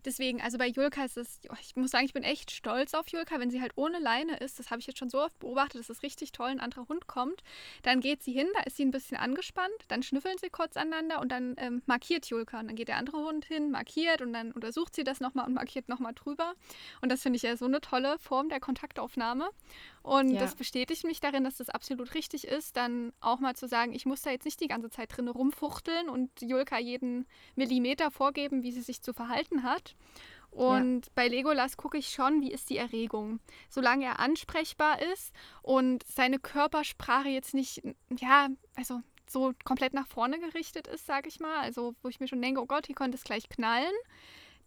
[0.08, 3.41] Deswegen, also bei Julka ist es, ich muss sagen, ich bin echt stolz auf Julka,
[3.41, 4.58] wenn sie halt ohne Leine ist.
[4.58, 7.08] Das habe ich jetzt schon so oft beobachtet, dass es richtig toll ein anderer Hund
[7.08, 7.43] kommt.
[7.84, 11.20] Dann geht sie hin, da ist sie ein bisschen angespannt, dann schnüffeln sie kurz aneinander
[11.20, 12.62] und dann ähm, markiert Julka.
[12.62, 15.55] Und dann geht der andere Hund hin, markiert und dann untersucht sie das nochmal und
[15.55, 16.53] markiert nochmal drüber.
[17.01, 19.49] Und das finde ich ja so eine tolle Form der Kontaktaufnahme.
[20.03, 20.39] Und ja.
[20.39, 24.05] das bestätigt mich darin, dass das absolut richtig ist, dann auch mal zu sagen, ich
[24.05, 27.26] muss da jetzt nicht die ganze Zeit drin rumfuchteln und Julka jeden
[27.58, 29.97] Millimeter vorgeben, wie sie sich zu verhalten hat.
[30.52, 31.12] Und ja.
[31.14, 33.39] bei Legolas gucke ich schon, wie ist die Erregung.
[33.70, 37.84] Solange er ansprechbar ist und seine Körpersprache jetzt nicht,
[38.20, 41.60] ja, also so komplett nach vorne gerichtet ist, sage ich mal.
[41.60, 43.93] Also wo ich mir schon denke, oh Gott, hier könnte es gleich knallen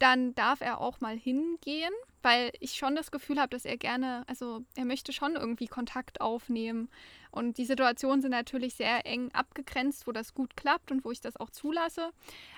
[0.00, 4.24] dann darf er auch mal hingehen, weil ich schon das Gefühl habe, dass er gerne,
[4.26, 6.88] also er möchte schon irgendwie Kontakt aufnehmen.
[7.30, 11.20] Und die Situationen sind natürlich sehr eng abgegrenzt, wo das gut klappt und wo ich
[11.20, 12.12] das auch zulasse.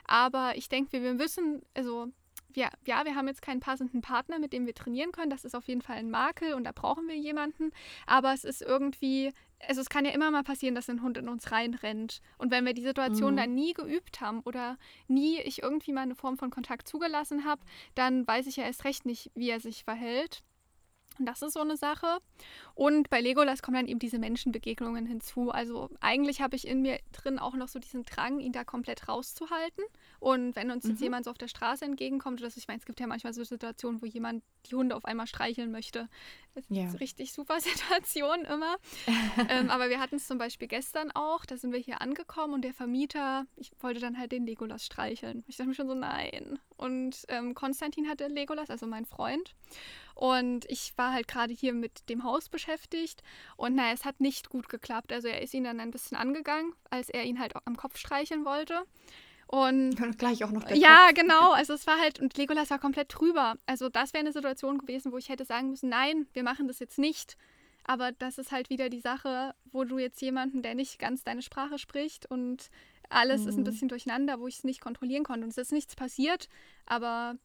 [0.04, 2.08] Aber ich denke, wir müssen, also
[2.54, 5.30] ja, ja, wir haben jetzt keinen passenden Partner, mit dem wir trainieren können.
[5.30, 7.70] Das ist auf jeden Fall ein Makel und da brauchen wir jemanden.
[8.06, 9.32] Aber es ist irgendwie
[9.68, 12.20] also es kann ja immer mal passieren, dass ein Hund in uns reinrennt.
[12.38, 13.36] Und wenn wir die Situation mhm.
[13.36, 14.76] dann nie geübt haben oder
[15.08, 17.62] nie ich irgendwie mal eine Form von Kontakt zugelassen habe,
[17.94, 20.42] dann weiß ich ja erst recht nicht, wie er sich verhält.
[21.22, 22.18] Und das ist so eine Sache.
[22.74, 25.52] Und bei Legolas kommen dann eben diese Menschenbegegnungen hinzu.
[25.52, 29.08] Also eigentlich habe ich in mir drin auch noch so diesen Drang, ihn da komplett
[29.08, 29.84] rauszuhalten.
[30.18, 30.90] Und wenn uns mhm.
[30.90, 33.32] jetzt jemand so auf der Straße entgegenkommt, oder so, ich meine, es gibt ja manchmal
[33.34, 36.08] so Situationen, wo jemand die Hunde auf einmal streicheln möchte.
[36.56, 36.86] Das ja.
[36.86, 38.74] ist richtig super Situation immer.
[39.48, 42.62] ähm, aber wir hatten es zum Beispiel gestern auch, da sind wir hier angekommen und
[42.62, 45.44] der Vermieter, ich wollte dann halt den Legolas streicheln.
[45.46, 46.58] Ich dachte mir schon so, nein.
[46.76, 49.54] Und ähm, Konstantin hatte Legolas, also mein Freund.
[50.14, 53.22] Und ich war halt gerade hier mit dem Haus beschäftigt
[53.56, 55.12] und naja, es hat nicht gut geklappt.
[55.12, 58.44] Also er ist ihn dann ein bisschen angegangen, als er ihn halt am Kopf streicheln
[58.44, 58.82] wollte.
[59.46, 61.14] Und, und gleich auch noch der Ja, Kopf.
[61.16, 61.52] genau.
[61.62, 63.56] Also es war halt, und Legolas war komplett drüber.
[63.66, 66.78] Also das wäre eine Situation gewesen, wo ich hätte sagen müssen, nein, wir machen das
[66.78, 67.36] jetzt nicht.
[67.84, 71.42] Aber das ist halt wieder die Sache, wo du jetzt jemanden, der nicht ganz deine
[71.42, 72.70] Sprache spricht und
[73.08, 73.48] alles mhm.
[73.48, 73.64] ist ein mhm.
[73.64, 75.44] bisschen durcheinander, wo ich es nicht kontrollieren konnte.
[75.44, 76.48] Und es ist nichts passiert,
[76.86, 77.36] aber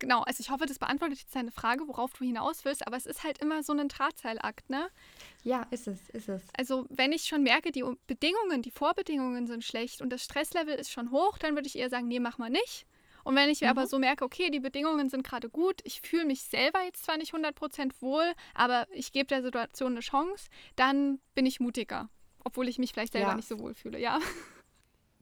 [0.00, 3.06] genau, also ich hoffe, das beantwortet jetzt deine Frage, worauf du hinaus willst, aber es
[3.06, 4.88] ist halt immer so ein Drahtseilakt, ne?
[5.44, 6.42] Ja, ist es, ist es.
[6.58, 10.90] Also, wenn ich schon merke, die Bedingungen, die Vorbedingungen sind schlecht und das Stresslevel ist
[10.90, 12.86] schon hoch, dann würde ich eher sagen, nee, mach mal nicht.
[13.22, 13.68] Und wenn ich mhm.
[13.68, 17.16] aber so merke, okay, die Bedingungen sind gerade gut, ich fühle mich selber jetzt zwar
[17.16, 22.08] nicht 100% wohl, aber ich gebe der Situation eine Chance, dann bin ich mutiger,
[22.44, 23.36] obwohl ich mich vielleicht selber ja.
[23.36, 24.18] nicht so wohl fühle, ja.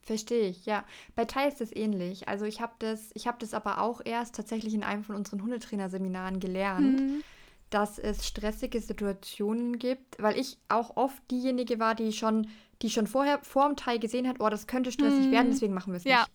[0.09, 0.86] Verstehe ich, ja.
[1.14, 2.28] Bei Tai ist es ähnlich.
[2.28, 5.42] Also ich habe das, ich habe das aber auch erst tatsächlich in einem von unseren
[5.42, 7.22] Hundetrainerseminaren gelernt, mhm.
[7.68, 12.48] dass es stressige Situationen gibt, weil ich auch oft diejenige war, die schon,
[12.80, 15.32] die schon vorher vor dem Tai gesehen hat, oh, das könnte stressig mhm.
[15.32, 16.20] werden, deswegen machen wir es ja.
[16.20, 16.30] nicht.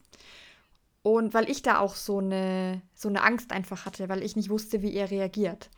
[1.01, 4.51] Und weil ich da auch so eine, so eine Angst einfach hatte, weil ich nicht
[4.51, 5.71] wusste, wie er reagiert.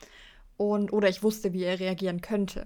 [0.58, 2.66] Und, oder ich wusste, wie er reagieren könnte.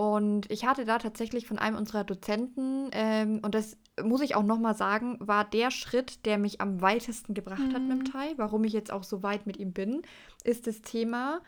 [0.00, 4.42] Und ich hatte da tatsächlich von einem unserer Dozenten, ähm, und das muss ich auch
[4.42, 7.74] nochmal sagen, war der Schritt, der mich am weitesten gebracht mhm.
[7.74, 8.04] hat mit dem mhm.
[8.10, 10.00] Tai, warum ich jetzt auch so weit mit ihm bin,
[10.42, 11.42] ist das Thema,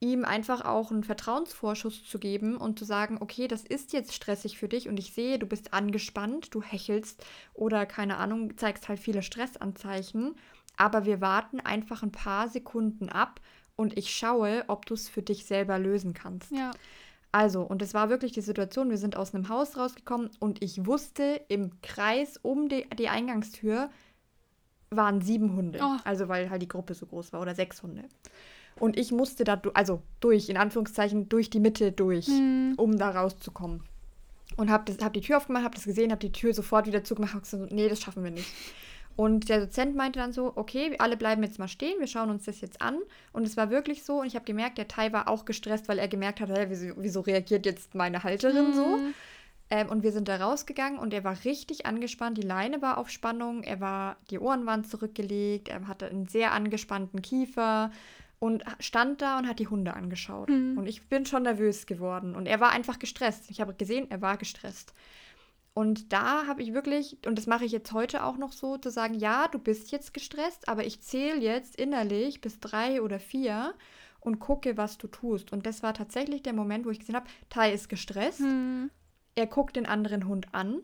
[0.00, 4.56] ihm einfach auch einen Vertrauensvorschuss zu geben und zu sagen, okay, das ist jetzt stressig
[4.56, 8.98] für dich und ich sehe, du bist angespannt, du hechelst oder keine Ahnung, zeigst halt
[8.98, 10.36] viele Stressanzeichen,
[10.78, 13.42] aber wir warten einfach ein paar Sekunden ab
[13.76, 16.50] und ich schaue, ob du es für dich selber lösen kannst.
[16.50, 16.70] Ja.
[17.30, 20.86] Also, und es war wirklich die Situation, wir sind aus einem Haus rausgekommen und ich
[20.86, 23.90] wusste, im Kreis um die, die Eingangstür
[24.90, 25.80] waren sieben Hunde.
[25.82, 25.96] Oh.
[26.04, 28.04] Also, weil halt die Gruppe so groß war oder sechs Hunde.
[28.76, 32.74] Und ich musste da, also durch, in Anführungszeichen, durch die Mitte durch, mhm.
[32.76, 33.82] um da rauszukommen.
[34.56, 37.34] Und habe hab die Tür aufgemacht, habe das gesehen, habe die Tür sofort wieder zugemacht
[37.34, 38.48] und gesagt, nee, das schaffen wir nicht.
[39.18, 42.30] Und der Dozent meinte dann so, okay, wir alle bleiben jetzt mal stehen, wir schauen
[42.30, 43.00] uns das jetzt an.
[43.32, 44.20] Und es war wirklich so.
[44.20, 46.94] Und ich habe gemerkt, der Tai war auch gestresst, weil er gemerkt hat, hey, wieso,
[46.96, 48.74] wieso reagiert jetzt meine Halterin mhm.
[48.74, 48.98] so?
[49.70, 52.38] Ähm, und wir sind da rausgegangen und er war richtig angespannt.
[52.38, 56.52] Die Leine war auf Spannung, er war, die Ohren waren zurückgelegt, er hatte einen sehr
[56.52, 57.90] angespannten Kiefer
[58.38, 60.48] und stand da und hat die Hunde angeschaut.
[60.48, 60.78] Mhm.
[60.78, 62.36] Und ich bin schon nervös geworden.
[62.36, 63.50] Und er war einfach gestresst.
[63.50, 64.94] Ich habe gesehen, er war gestresst.
[65.78, 68.90] Und da habe ich wirklich, und das mache ich jetzt heute auch noch so, zu
[68.90, 73.74] sagen, ja, du bist jetzt gestresst, aber ich zähle jetzt innerlich bis drei oder vier
[74.18, 75.52] und gucke, was du tust.
[75.52, 78.40] Und das war tatsächlich der Moment, wo ich gesehen habe, Tai ist gestresst.
[78.40, 78.90] Hm.
[79.36, 80.80] Er guckt den anderen Hund an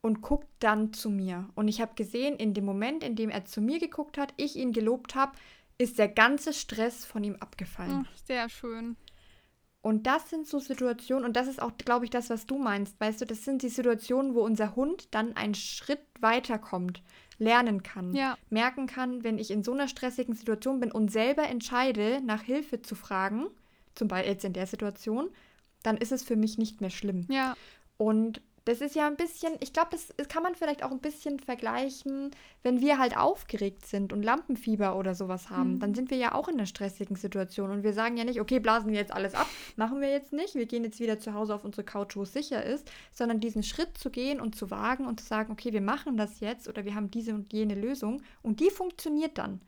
[0.00, 1.48] und guckt dann zu mir.
[1.56, 4.54] Und ich habe gesehen, in dem Moment, in dem er zu mir geguckt hat, ich
[4.54, 5.32] ihn gelobt habe,
[5.76, 8.06] ist der ganze Stress von ihm abgefallen.
[8.08, 8.96] Ach, sehr schön.
[9.82, 13.00] Und das sind so Situationen, und das ist auch, glaube ich, das, was du meinst,
[13.00, 17.02] weißt du, das sind die Situationen, wo unser Hund dann einen Schritt weiterkommt,
[17.38, 18.36] lernen kann, ja.
[18.50, 22.82] merken kann, wenn ich in so einer stressigen Situation bin und selber entscheide, nach Hilfe
[22.82, 23.46] zu fragen,
[23.94, 25.30] zum Beispiel jetzt in der Situation,
[25.82, 27.26] dann ist es für mich nicht mehr schlimm.
[27.30, 27.56] Ja.
[27.96, 31.00] Und das ist ja ein bisschen, ich glaube, das, das, kann man vielleicht auch ein
[31.00, 32.30] bisschen vergleichen,
[32.62, 35.80] wenn wir halt aufgeregt sind und Lampenfieber oder sowas haben, mhm.
[35.80, 38.60] dann sind wir ja auch in einer stressigen Situation und wir sagen ja nicht, okay,
[38.60, 39.46] blasen wir jetzt alles ab,
[39.76, 42.32] machen wir jetzt nicht, wir gehen jetzt wieder zu Hause auf unsere Couch, wo es
[42.32, 45.80] sicher ist, sondern diesen Schritt zu gehen und zu wagen und zu sagen, okay, wir
[45.80, 49.60] machen das jetzt oder wir haben diese und jene Lösung und die funktioniert dann.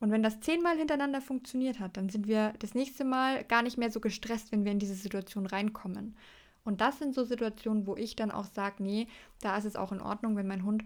[0.00, 3.76] Und wenn das zehnmal hintereinander funktioniert hat, dann sind wir das nächste Mal gar nicht
[3.76, 6.16] mehr so gestresst, wenn wir in diese Situation reinkommen.
[6.64, 9.08] Und das sind so Situationen, wo ich dann auch sage, nee,
[9.40, 10.84] da ist es auch in Ordnung, wenn mein Hund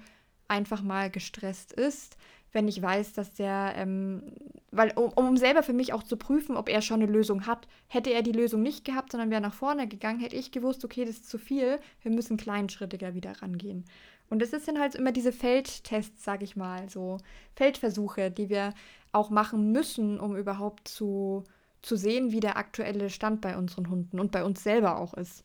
[0.49, 2.17] einfach mal gestresst ist,
[2.53, 4.23] wenn ich weiß, dass der, ähm,
[4.71, 7.67] weil um, um selber für mich auch zu prüfen, ob er schon eine Lösung hat.
[7.89, 11.05] Hätte er die Lösung nicht gehabt, sondern wäre nach vorne gegangen, hätte ich gewusst, okay,
[11.05, 13.85] das ist zu viel, wir müssen kleinschrittiger wieder rangehen.
[14.31, 17.19] Und das sind halt immer diese Feldtests, sage ich mal, so
[17.57, 18.73] Feldversuche, die wir
[19.13, 21.45] auch machen müssen, um überhaupt zu,
[21.83, 25.45] zu sehen, wie der aktuelle Stand bei unseren Hunden und bei uns selber auch ist.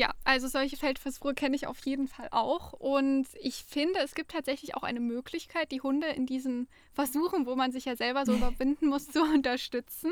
[0.00, 2.72] Ja, also solche Feldversuche kenne ich auf jeden Fall auch.
[2.72, 7.54] Und ich finde, es gibt tatsächlich auch eine Möglichkeit, die Hunde in diesen Versuchen, wo
[7.54, 10.10] man sich ja selber so überwinden muss, zu unterstützen.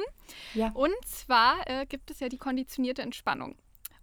[0.52, 0.72] Ja.
[0.74, 3.56] Und zwar äh, gibt es ja die konditionierte Entspannung.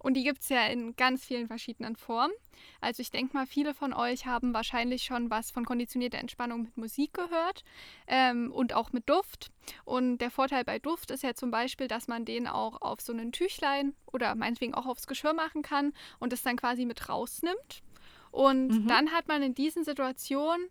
[0.06, 2.32] Und die gibt es ja in ganz vielen verschiedenen Formen.
[2.80, 6.76] Also ich denke mal, viele von euch haben wahrscheinlich schon was von konditionierter Entspannung mit
[6.76, 7.64] Musik gehört
[8.06, 9.50] ähm, und auch mit Duft.
[9.84, 13.12] Und der Vorteil bei Duft ist ja zum Beispiel, dass man den auch auf so
[13.12, 17.82] einen Tüchlein oder meinetwegen auch aufs Geschirr machen kann und es dann quasi mit rausnimmt.
[18.30, 18.86] Und mhm.
[18.86, 20.68] dann hat man in diesen Situationen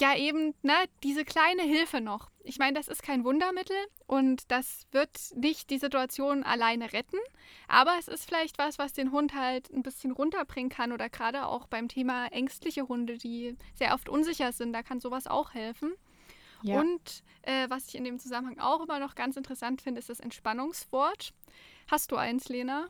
[0.00, 2.30] ja eben ne, diese kleine Hilfe noch.
[2.44, 3.76] Ich meine, das ist kein Wundermittel
[4.06, 7.18] und das wird nicht die Situation alleine retten,
[7.68, 11.46] aber es ist vielleicht was, was den Hund halt ein bisschen runterbringen kann oder gerade
[11.46, 15.92] auch beim Thema ängstliche Hunde, die sehr oft unsicher sind, da kann sowas auch helfen.
[16.62, 16.80] Ja.
[16.80, 20.20] Und äh, was ich in dem Zusammenhang auch immer noch ganz interessant finde, ist das
[20.20, 21.32] Entspannungswort.
[21.88, 22.88] Hast du eins, Lena?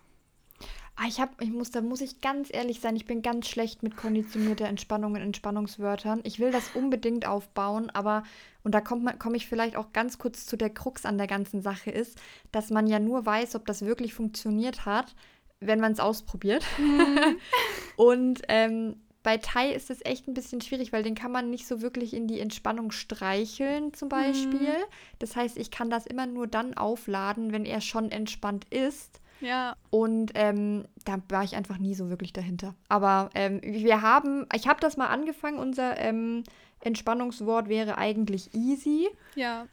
[0.97, 3.83] Ah, ich habe, ich muss, da muss ich ganz ehrlich sein, ich bin ganz schlecht
[3.83, 6.21] mit konditionierter Entspannung und Entspannungswörtern.
[6.25, 8.25] Ich will das unbedingt aufbauen, aber,
[8.63, 11.63] und da komme komm ich vielleicht auch ganz kurz zu der Krux an der ganzen
[11.63, 12.21] Sache ist,
[12.53, 15.15] dass man ja nur weiß, ob das wirklich funktioniert hat,
[15.61, 16.65] wenn man es ausprobiert.
[16.79, 17.39] Mhm.
[17.97, 21.67] und ähm, bei Tai ist es echt ein bisschen schwierig, weil den kann man nicht
[21.67, 24.61] so wirklich in die Entspannung streicheln, zum Beispiel.
[24.61, 24.85] Mhm.
[25.21, 29.21] Das heißt, ich kann das immer nur dann aufladen, wenn er schon entspannt ist.
[29.43, 29.77] Ja.
[29.91, 32.75] Und ähm, da war ich einfach nie so wirklich dahinter.
[32.89, 36.45] Aber ähm, wir haben, ich habe das mal angefangen, unser ähm,
[36.81, 39.09] Entspannungswort wäre eigentlich easy.
[39.35, 39.67] Ja.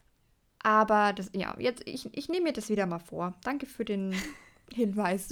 [0.61, 3.35] Aber das, ja, jetzt, ich, ich nehme mir das wieder mal vor.
[3.43, 4.13] Danke für den
[4.73, 5.29] Hinweis.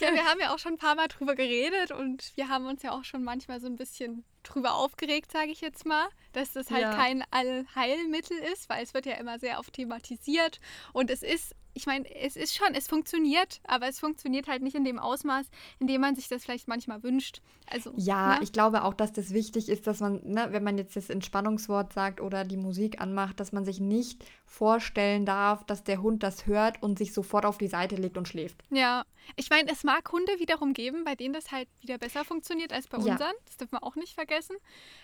[0.00, 2.82] ja, wir haben ja auch schon ein paar Mal drüber geredet und wir haben uns
[2.82, 6.70] ja auch schon manchmal so ein bisschen drüber aufgeregt, sage ich jetzt mal, dass das
[6.70, 6.94] halt ja.
[6.94, 10.60] kein Allheilmittel ist, weil es wird ja immer sehr oft thematisiert
[10.92, 14.76] und es ist ich meine, es ist schon, es funktioniert, aber es funktioniert halt nicht
[14.76, 15.46] in dem Ausmaß,
[15.80, 17.42] in dem man sich das vielleicht manchmal wünscht.
[17.66, 18.42] Also, ja, ne?
[18.42, 21.92] ich glaube auch, dass das wichtig ist, dass man, ne, wenn man jetzt das Entspannungswort
[21.92, 24.24] sagt oder die Musik anmacht, dass man sich nicht
[24.54, 28.28] vorstellen darf, dass der Hund das hört und sich sofort auf die Seite legt und
[28.28, 28.62] schläft.
[28.70, 29.04] Ja,
[29.36, 32.86] ich meine, es mag Hunde wiederum geben, bei denen das halt wieder besser funktioniert als
[32.86, 33.12] bei ja.
[33.12, 33.32] unseren.
[33.46, 34.56] Das dürfen wir auch nicht vergessen.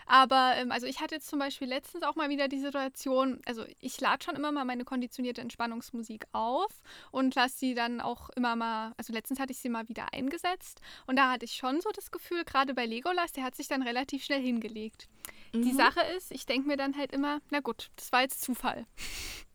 [0.06, 3.64] Aber ähm, also ich hatte jetzt zum Beispiel letztens auch mal wieder die Situation, also
[3.80, 8.54] ich lade schon immer mal meine konditionierte Entspannungsmusik auf und lasse sie dann auch immer
[8.54, 11.90] mal, also letztens hatte ich sie mal wieder eingesetzt und da hatte ich schon so
[11.94, 15.08] das Gefühl, gerade bei Legolas, der hat sich dann relativ schnell hingelegt.
[15.52, 15.62] Mhm.
[15.62, 18.86] Die Sache ist, ich denke mir dann halt immer, na gut, das war jetzt Zufall.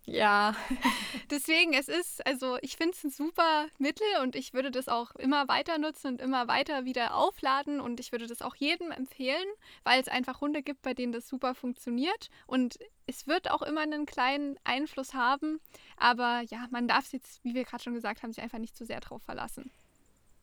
[0.05, 0.55] Ja.
[1.31, 5.15] Deswegen, es ist, also ich finde es ein super Mittel und ich würde das auch
[5.15, 9.47] immer weiter nutzen und immer weiter wieder aufladen und ich würde das auch jedem empfehlen,
[9.83, 12.77] weil es einfach Hunde gibt, bei denen das super funktioniert und
[13.07, 15.59] es wird auch immer einen kleinen Einfluss haben,
[15.97, 18.75] aber ja, man darf es jetzt, wie wir gerade schon gesagt haben, sich einfach nicht
[18.75, 19.71] zu sehr drauf verlassen.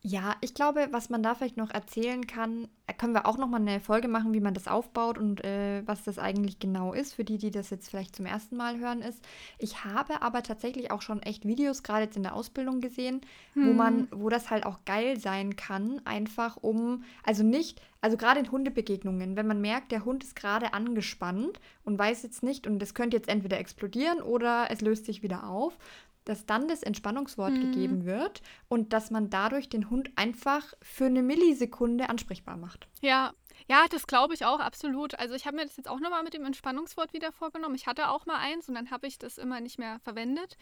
[0.05, 3.47] Ja, ich glaube, was man da vielleicht noch erzählen kann, äh, können wir auch noch
[3.47, 7.15] mal eine Folge machen, wie man das aufbaut und äh, was das eigentlich genau ist,
[7.15, 9.25] für die, die das jetzt vielleicht zum ersten Mal hören ist.
[9.59, 13.21] Ich habe aber tatsächlich auch schon echt Videos, gerade jetzt in der Ausbildung gesehen,
[13.55, 13.69] hm.
[13.69, 18.41] wo man, wo das halt auch geil sein kann, einfach um, also nicht, also gerade
[18.41, 22.81] in Hundebegegnungen, wenn man merkt, der Hund ist gerade angespannt und weiß jetzt nicht, und
[22.81, 25.79] das könnte jetzt entweder explodieren oder es löst sich wieder auf,
[26.25, 27.61] dass dann das Entspannungswort mhm.
[27.61, 32.89] gegeben wird und dass man dadurch den Hund einfach für eine Millisekunde ansprechbar macht.
[33.01, 33.33] Ja,
[33.69, 35.19] ja, das glaube ich auch, absolut.
[35.19, 37.75] Also ich habe mir das jetzt auch nochmal mit dem Entspannungswort wieder vorgenommen.
[37.75, 40.57] Ich hatte auch mal eins und dann habe ich das immer nicht mehr verwendet,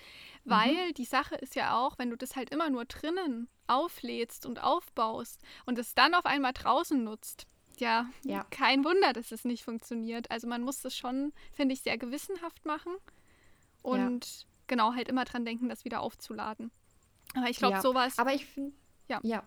[0.45, 0.95] weil mhm.
[0.95, 5.43] die Sache ist ja auch, wenn du das halt immer nur drinnen auflädst und aufbaust
[5.67, 7.47] und es dann auf einmal draußen nutzt,
[7.79, 8.45] ja, ja.
[8.51, 10.31] kein Wunder, dass es nicht funktioniert.
[10.31, 12.93] Also man muss das schon, finde ich, sehr gewissenhaft machen
[13.83, 16.71] und ja genau, halt immer dran denken, das wieder aufzuladen.
[17.35, 17.83] Aber ich glaube, ja.
[17.83, 18.19] sowas.
[18.19, 18.73] Aber ich finde.
[19.09, 19.21] Ja.
[19.23, 19.43] ja.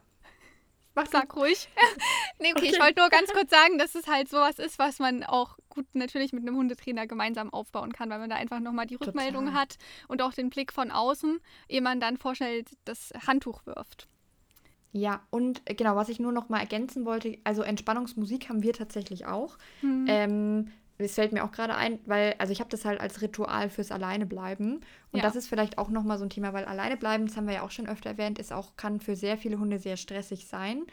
[0.94, 1.70] Mach Sag ruhig.
[2.40, 5.00] nee, okay, okay, ich wollte nur ganz kurz sagen, dass es halt sowas ist, was
[5.00, 8.86] man auch gut natürlich mit einem Hundetrainer gemeinsam aufbauen kann, weil man da einfach nochmal
[8.86, 9.60] die Rückmeldung Total.
[9.60, 14.08] hat und auch den Blick von außen, ehe man dann vorschnell das Handtuch wirft.
[14.92, 18.74] Ja, und äh, genau, was ich nur noch mal ergänzen wollte, also Entspannungsmusik haben wir
[18.74, 19.58] tatsächlich auch.
[19.82, 20.06] Mhm.
[20.08, 20.72] Ähm,
[21.06, 23.91] es fällt mir auch gerade ein, weil, also ich habe das halt als Ritual fürs
[23.91, 24.76] Alleinebleiben.
[25.12, 25.22] Und ja.
[25.22, 27.72] das ist vielleicht auch nochmal so ein Thema, weil Alleinebleiben, das haben wir ja auch
[27.72, 30.84] schon öfter erwähnt, ist auch, kann für sehr viele Hunde sehr stressig sein.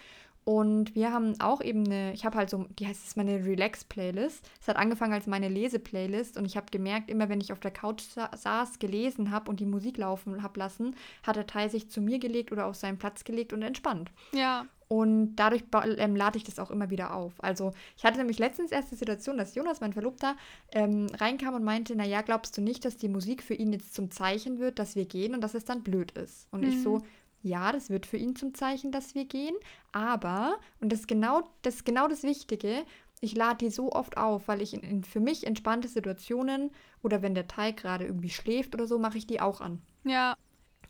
[0.44, 4.48] Und wir haben auch eben eine, ich habe halt so, die heißt es meine Relax-Playlist.
[4.60, 7.70] Es hat angefangen als meine Lese-Playlist und ich habe gemerkt, immer wenn ich auf der
[7.70, 11.90] Couch sa saß, gelesen habe und die Musik laufen habe lassen, hat der Teil sich
[11.90, 14.10] zu mir gelegt oder auf seinen Platz gelegt und entspannt.
[14.32, 14.66] Ja.
[14.92, 15.62] Und dadurch
[15.98, 17.32] ähm, lade ich das auch immer wieder auf.
[17.38, 20.36] Also ich hatte nämlich letztens erst die Situation, dass Jonas, mein Verlobter,
[20.72, 24.10] ähm, reinkam und meinte, naja, glaubst du nicht, dass die Musik für ihn jetzt zum
[24.10, 26.48] Zeichen wird, dass wir gehen und dass es dann blöd ist?
[26.50, 26.68] Und mhm.
[26.70, 27.04] ich so, mhm.
[27.44, 29.54] ja, das wird für ihn zum Zeichen, dass wir gehen,
[29.92, 32.82] aber, und das ist genau das, ist genau das Wichtige,
[33.20, 36.72] ich lade die so oft auf, weil ich in, in für mich entspannte Situationen
[37.04, 39.80] oder wenn der Teig gerade irgendwie schläft oder so, mache ich die auch an.
[40.02, 40.34] Ja,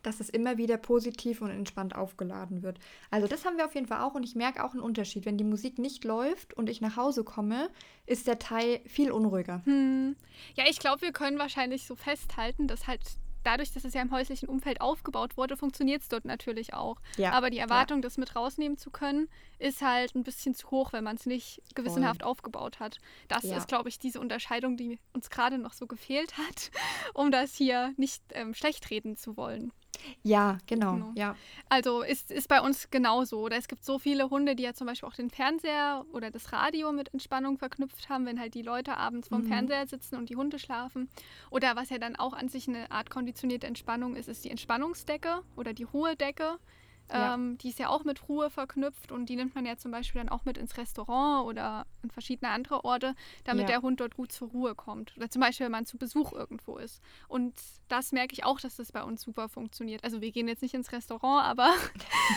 [0.03, 2.79] dass es immer wieder positiv und entspannt aufgeladen wird.
[3.11, 5.27] Also das haben wir auf jeden Fall auch und ich merke auch einen Unterschied.
[5.27, 7.71] Wenn die Musik nicht läuft und ich nach Hause komme,
[8.07, 9.63] ist der Teil viel unruhiger.
[9.65, 10.17] Hm.
[10.57, 13.03] Ja, ich glaube, wir können wahrscheinlich so festhalten, dass halt
[13.45, 16.97] dadurch, dass es ja im häuslichen Umfeld aufgebaut wurde, funktioniert es dort natürlich auch.
[17.17, 18.03] Ja, Aber die Erwartung, ja.
[18.03, 19.29] das mit rausnehmen zu können,
[19.59, 22.31] ist halt ein bisschen zu hoch, wenn man es nicht gewissenhaft Voll.
[22.31, 22.99] aufgebaut hat.
[23.29, 23.57] Das ja.
[23.57, 26.71] ist, glaube ich, diese Unterscheidung, die uns gerade noch so gefehlt hat,
[27.15, 29.73] um das hier nicht ähm, schlecht reden zu wollen.
[30.23, 31.13] Ja, genau, genau.
[31.15, 31.37] Ja.
[31.69, 33.41] Also ist, ist bei uns genauso.
[33.41, 36.53] Oder es gibt so viele Hunde, die ja zum Beispiel auch den Fernseher oder das
[36.53, 39.49] Radio mit Entspannung verknüpft haben, wenn halt die Leute abends vorm mhm.
[39.49, 41.09] Fernseher sitzen und die Hunde schlafen.
[41.51, 45.43] Oder was ja dann auch an sich eine Art konditionierte Entspannung ist, ist die Entspannungsdecke
[45.57, 46.59] oder die Ruhedecke.
[47.13, 47.35] Ja.
[47.35, 50.21] Ähm, die ist ja auch mit Ruhe verknüpft und die nimmt man ja zum Beispiel
[50.21, 53.69] dann auch mit ins Restaurant oder in verschiedene andere Orte, damit ja.
[53.69, 55.17] der Hund dort gut zur Ruhe kommt.
[55.17, 57.03] Oder zum Beispiel, wenn man zu Besuch irgendwo ist.
[57.29, 57.55] Und
[57.89, 60.05] das merke ich auch, dass das bei uns super funktioniert.
[60.05, 61.75] Also wir gehen jetzt nicht ins Restaurant, aber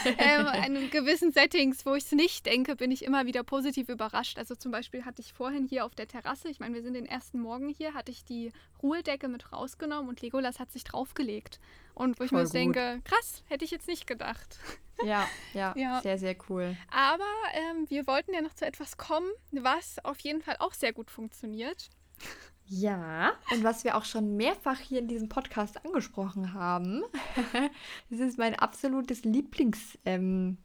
[0.17, 4.39] ähm, in gewissen Settings, wo ich es nicht denke, bin ich immer wieder positiv überrascht.
[4.39, 7.05] Also zum Beispiel hatte ich vorhin hier auf der Terrasse, ich meine, wir sind den
[7.05, 8.51] ersten Morgen hier, hatte ich die
[8.81, 11.59] Ruhedecke mit rausgenommen und Legolas hat sich draufgelegt.
[11.93, 12.53] Und wo ich Voll mir gut.
[12.53, 14.59] denke, krass, hätte ich jetzt nicht gedacht.
[15.03, 16.01] Ja, ja, ja.
[16.01, 16.77] sehr, sehr cool.
[16.89, 20.93] Aber ähm, wir wollten ja noch zu etwas kommen, was auf jeden Fall auch sehr
[20.93, 21.89] gut funktioniert.
[22.67, 27.03] Ja, und was wir auch schon mehrfach hier in diesem Podcast angesprochen haben,
[28.09, 30.57] das ist mein absolutes Lieblingssignal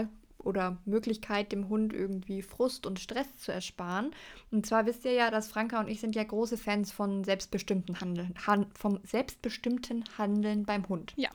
[0.00, 0.08] ähm,
[0.44, 4.10] oder Möglichkeit, dem Hund irgendwie Frust und Stress zu ersparen.
[4.50, 8.00] Und zwar wisst ihr ja, dass Franka und ich sind ja große Fans von selbstbestimmten
[8.00, 11.12] Handeln, han vom selbstbestimmten Handeln beim Hund.
[11.16, 11.30] Ja.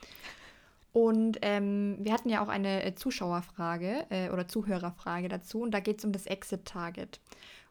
[0.93, 5.81] Und ähm, wir hatten ja auch eine äh, Zuschauerfrage äh, oder Zuhörerfrage dazu und da
[5.81, 7.19] geht es um das Exit-Target.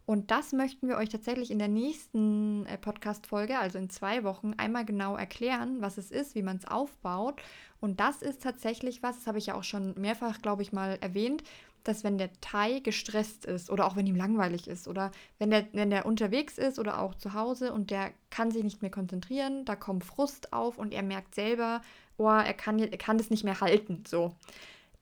[0.07, 4.52] Und das möchten wir euch tatsächlich in der nächsten äh, Podcast-Folge, also in zwei Wochen,
[4.59, 7.40] einmal genau erklären, was es ist, wie man es aufbaut.
[7.80, 10.98] Und das ist tatsächlich was, das habe ich ja auch schon mehrfach, glaube ich, mal
[11.00, 11.42] erwähnt,
[11.84, 15.66] dass wenn der Thai gestresst ist oder auch wenn ihm langweilig ist oder wenn der,
[15.72, 19.64] wenn der unterwegs ist oder auch zu Hause und der kann sich nicht mehr konzentrieren,
[19.66, 21.82] da kommt Frust auf und er merkt selber,
[22.16, 24.34] oh, er kann, er kann das nicht mehr halten, so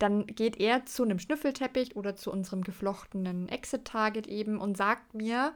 [0.02, 5.54] dann geht er zu einem Schnüffelteppich oder zu unserem geflochtenen Exit-Target eben und sagt mir,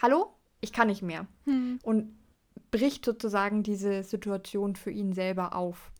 [0.00, 1.26] hallo, ich kann nicht mehr.
[1.44, 1.80] Hm.
[1.82, 2.16] Und
[2.70, 5.90] bricht sozusagen diese Situation für ihn selber auf.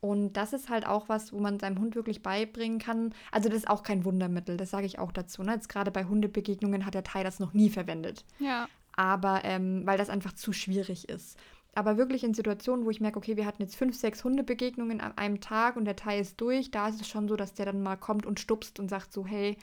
[0.00, 3.14] Und das ist halt auch was, wo man seinem Hund wirklich beibringen kann.
[3.32, 5.42] Also das ist auch kein Wundermittel, das sage ich auch dazu.
[5.42, 5.52] Ne?
[5.52, 8.24] Jetzt gerade bei Hundebegegnungen hat der Thai das noch nie verwendet.
[8.38, 8.68] Ja.
[8.94, 11.38] Aber ähm, weil das einfach zu schwierig ist.
[11.76, 15.12] Aber wirklich in Situationen, wo ich merke, okay, wir hatten jetzt fünf, sechs Hundebegegnungen an
[15.18, 17.82] einem Tag und der Teil ist durch, da ist es schon so, dass der dann
[17.82, 19.58] mal kommt und stupst und sagt so, hey,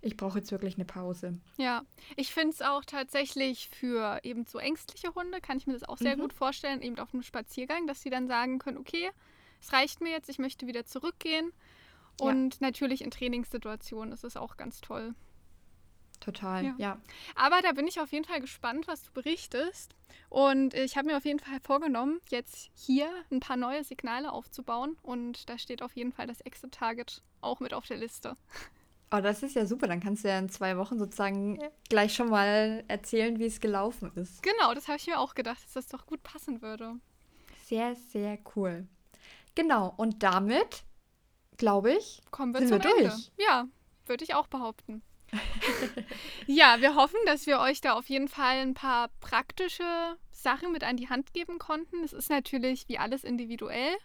[0.00, 1.38] ich brauche jetzt wirklich eine Pause.
[1.58, 1.82] Ja,
[2.16, 5.98] ich finde es auch tatsächlich für eben so ängstliche Hunde, kann ich mir das auch
[5.98, 6.22] sehr mhm.
[6.22, 9.10] gut vorstellen, eben auf einem Spaziergang, dass sie dann sagen können, okay,
[9.60, 11.52] es reicht mir jetzt, ich möchte wieder zurückgehen.
[12.18, 12.58] Und ja.
[12.62, 15.14] natürlich in Trainingssituationen ist es auch ganz toll.
[16.20, 16.74] Total, ja.
[16.78, 17.00] ja.
[17.34, 19.94] Aber da bin ich auf jeden Fall gespannt, was du berichtest.
[20.28, 24.96] Und ich habe mir auf jeden Fall vorgenommen, jetzt hier ein paar neue Signale aufzubauen.
[25.02, 28.34] Und da steht auf jeden Fall das Exit-Target auch mit auf der Liste.
[29.10, 29.86] Oh, das ist ja super.
[29.86, 31.58] Dann kannst du ja in zwei Wochen sozusagen
[31.88, 34.42] gleich schon mal erzählen, wie es gelaufen ist.
[34.42, 36.96] Genau, das habe ich mir auch gedacht, dass das doch gut passen würde.
[37.64, 38.86] Sehr, sehr cool.
[39.54, 40.84] Genau, und damit,
[41.56, 43.12] glaube ich, kommen wir sind zum wir durch.
[43.12, 43.22] Ende.
[43.38, 43.66] Ja,
[44.06, 45.02] würde ich auch behaupten.
[46.46, 50.84] ja, wir hoffen, dass wir euch da auf jeden Fall ein paar praktische Sachen mit
[50.84, 52.02] an die Hand geben konnten.
[52.04, 53.96] Es ist natürlich wie alles individuell,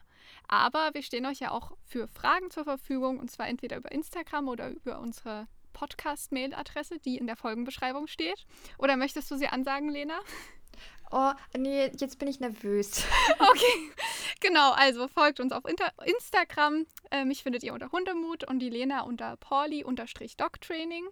[0.48, 4.48] aber wir stehen euch ja auch für Fragen zur Verfügung und zwar entweder über Instagram
[4.48, 8.46] oder über unsere Podcast-Mail-Adresse, die in der Folgenbeschreibung steht.
[8.78, 10.20] Oder möchtest du sie ansagen, Lena?
[11.16, 13.06] Oh, nee, jetzt bin ich nervös.
[13.40, 13.92] okay,
[14.40, 14.72] genau.
[14.72, 16.88] Also folgt uns auf Inter Instagram.
[17.12, 21.06] Äh, mich findet ihr unter Hundemut und die Lena unter Pauli-Dogtraining.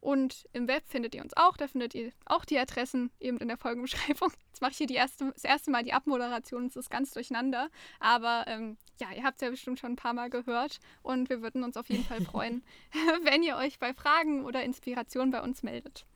[0.00, 1.56] Und im Web findet ihr uns auch.
[1.56, 4.32] Da findet ihr auch die Adressen eben in der Folgenbeschreibung.
[4.48, 6.66] Jetzt mache ich hier erste, das erste Mal die Abmoderation.
[6.66, 7.68] Es ist ganz durcheinander.
[8.00, 10.80] Aber ähm, ja, ihr habt es ja bestimmt schon ein paar Mal gehört.
[11.02, 12.64] Und wir würden uns auf jeden Fall freuen,
[13.22, 16.06] wenn ihr euch bei Fragen oder Inspirationen bei uns meldet.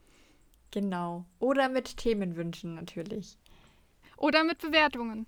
[0.73, 1.25] Genau.
[1.37, 3.37] Oder mit Themenwünschen natürlich.
[4.17, 5.27] Oder mit Bewertungen.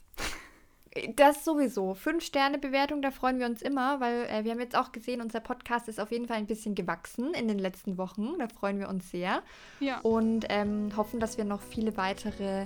[1.15, 1.93] Das sowieso.
[1.93, 5.87] Fünf-Sterne-Bewertung, da freuen wir uns immer, weil äh, wir haben jetzt auch gesehen, unser Podcast
[5.87, 8.39] ist auf jeden Fall ein bisschen gewachsen in den letzten Wochen.
[8.39, 9.43] Da freuen wir uns sehr.
[9.79, 9.99] Ja.
[9.99, 12.65] Und ähm, hoffen, dass wir noch viele weitere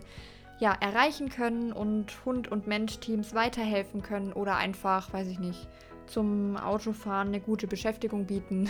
[0.60, 5.68] ja, erreichen können und Hund- und Mensch-Teams weiterhelfen können oder einfach, weiß ich nicht,
[6.06, 8.70] zum Autofahren eine gute Beschäftigung bieten.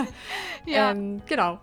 [0.66, 0.90] ja.
[0.92, 1.60] Ähm, genau.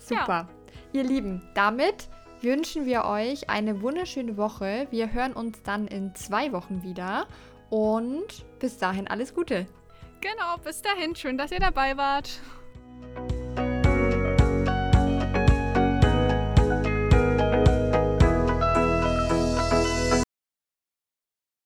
[0.00, 0.48] Super.
[0.48, 0.61] Ja.
[0.94, 2.08] Ihr Lieben, damit
[2.42, 4.86] wünschen wir euch eine wunderschöne Woche.
[4.90, 7.26] Wir hören uns dann in zwei Wochen wieder.
[7.70, 9.66] Und bis dahin alles Gute.
[10.20, 11.16] Genau, bis dahin.
[11.16, 12.40] Schön, dass ihr dabei wart.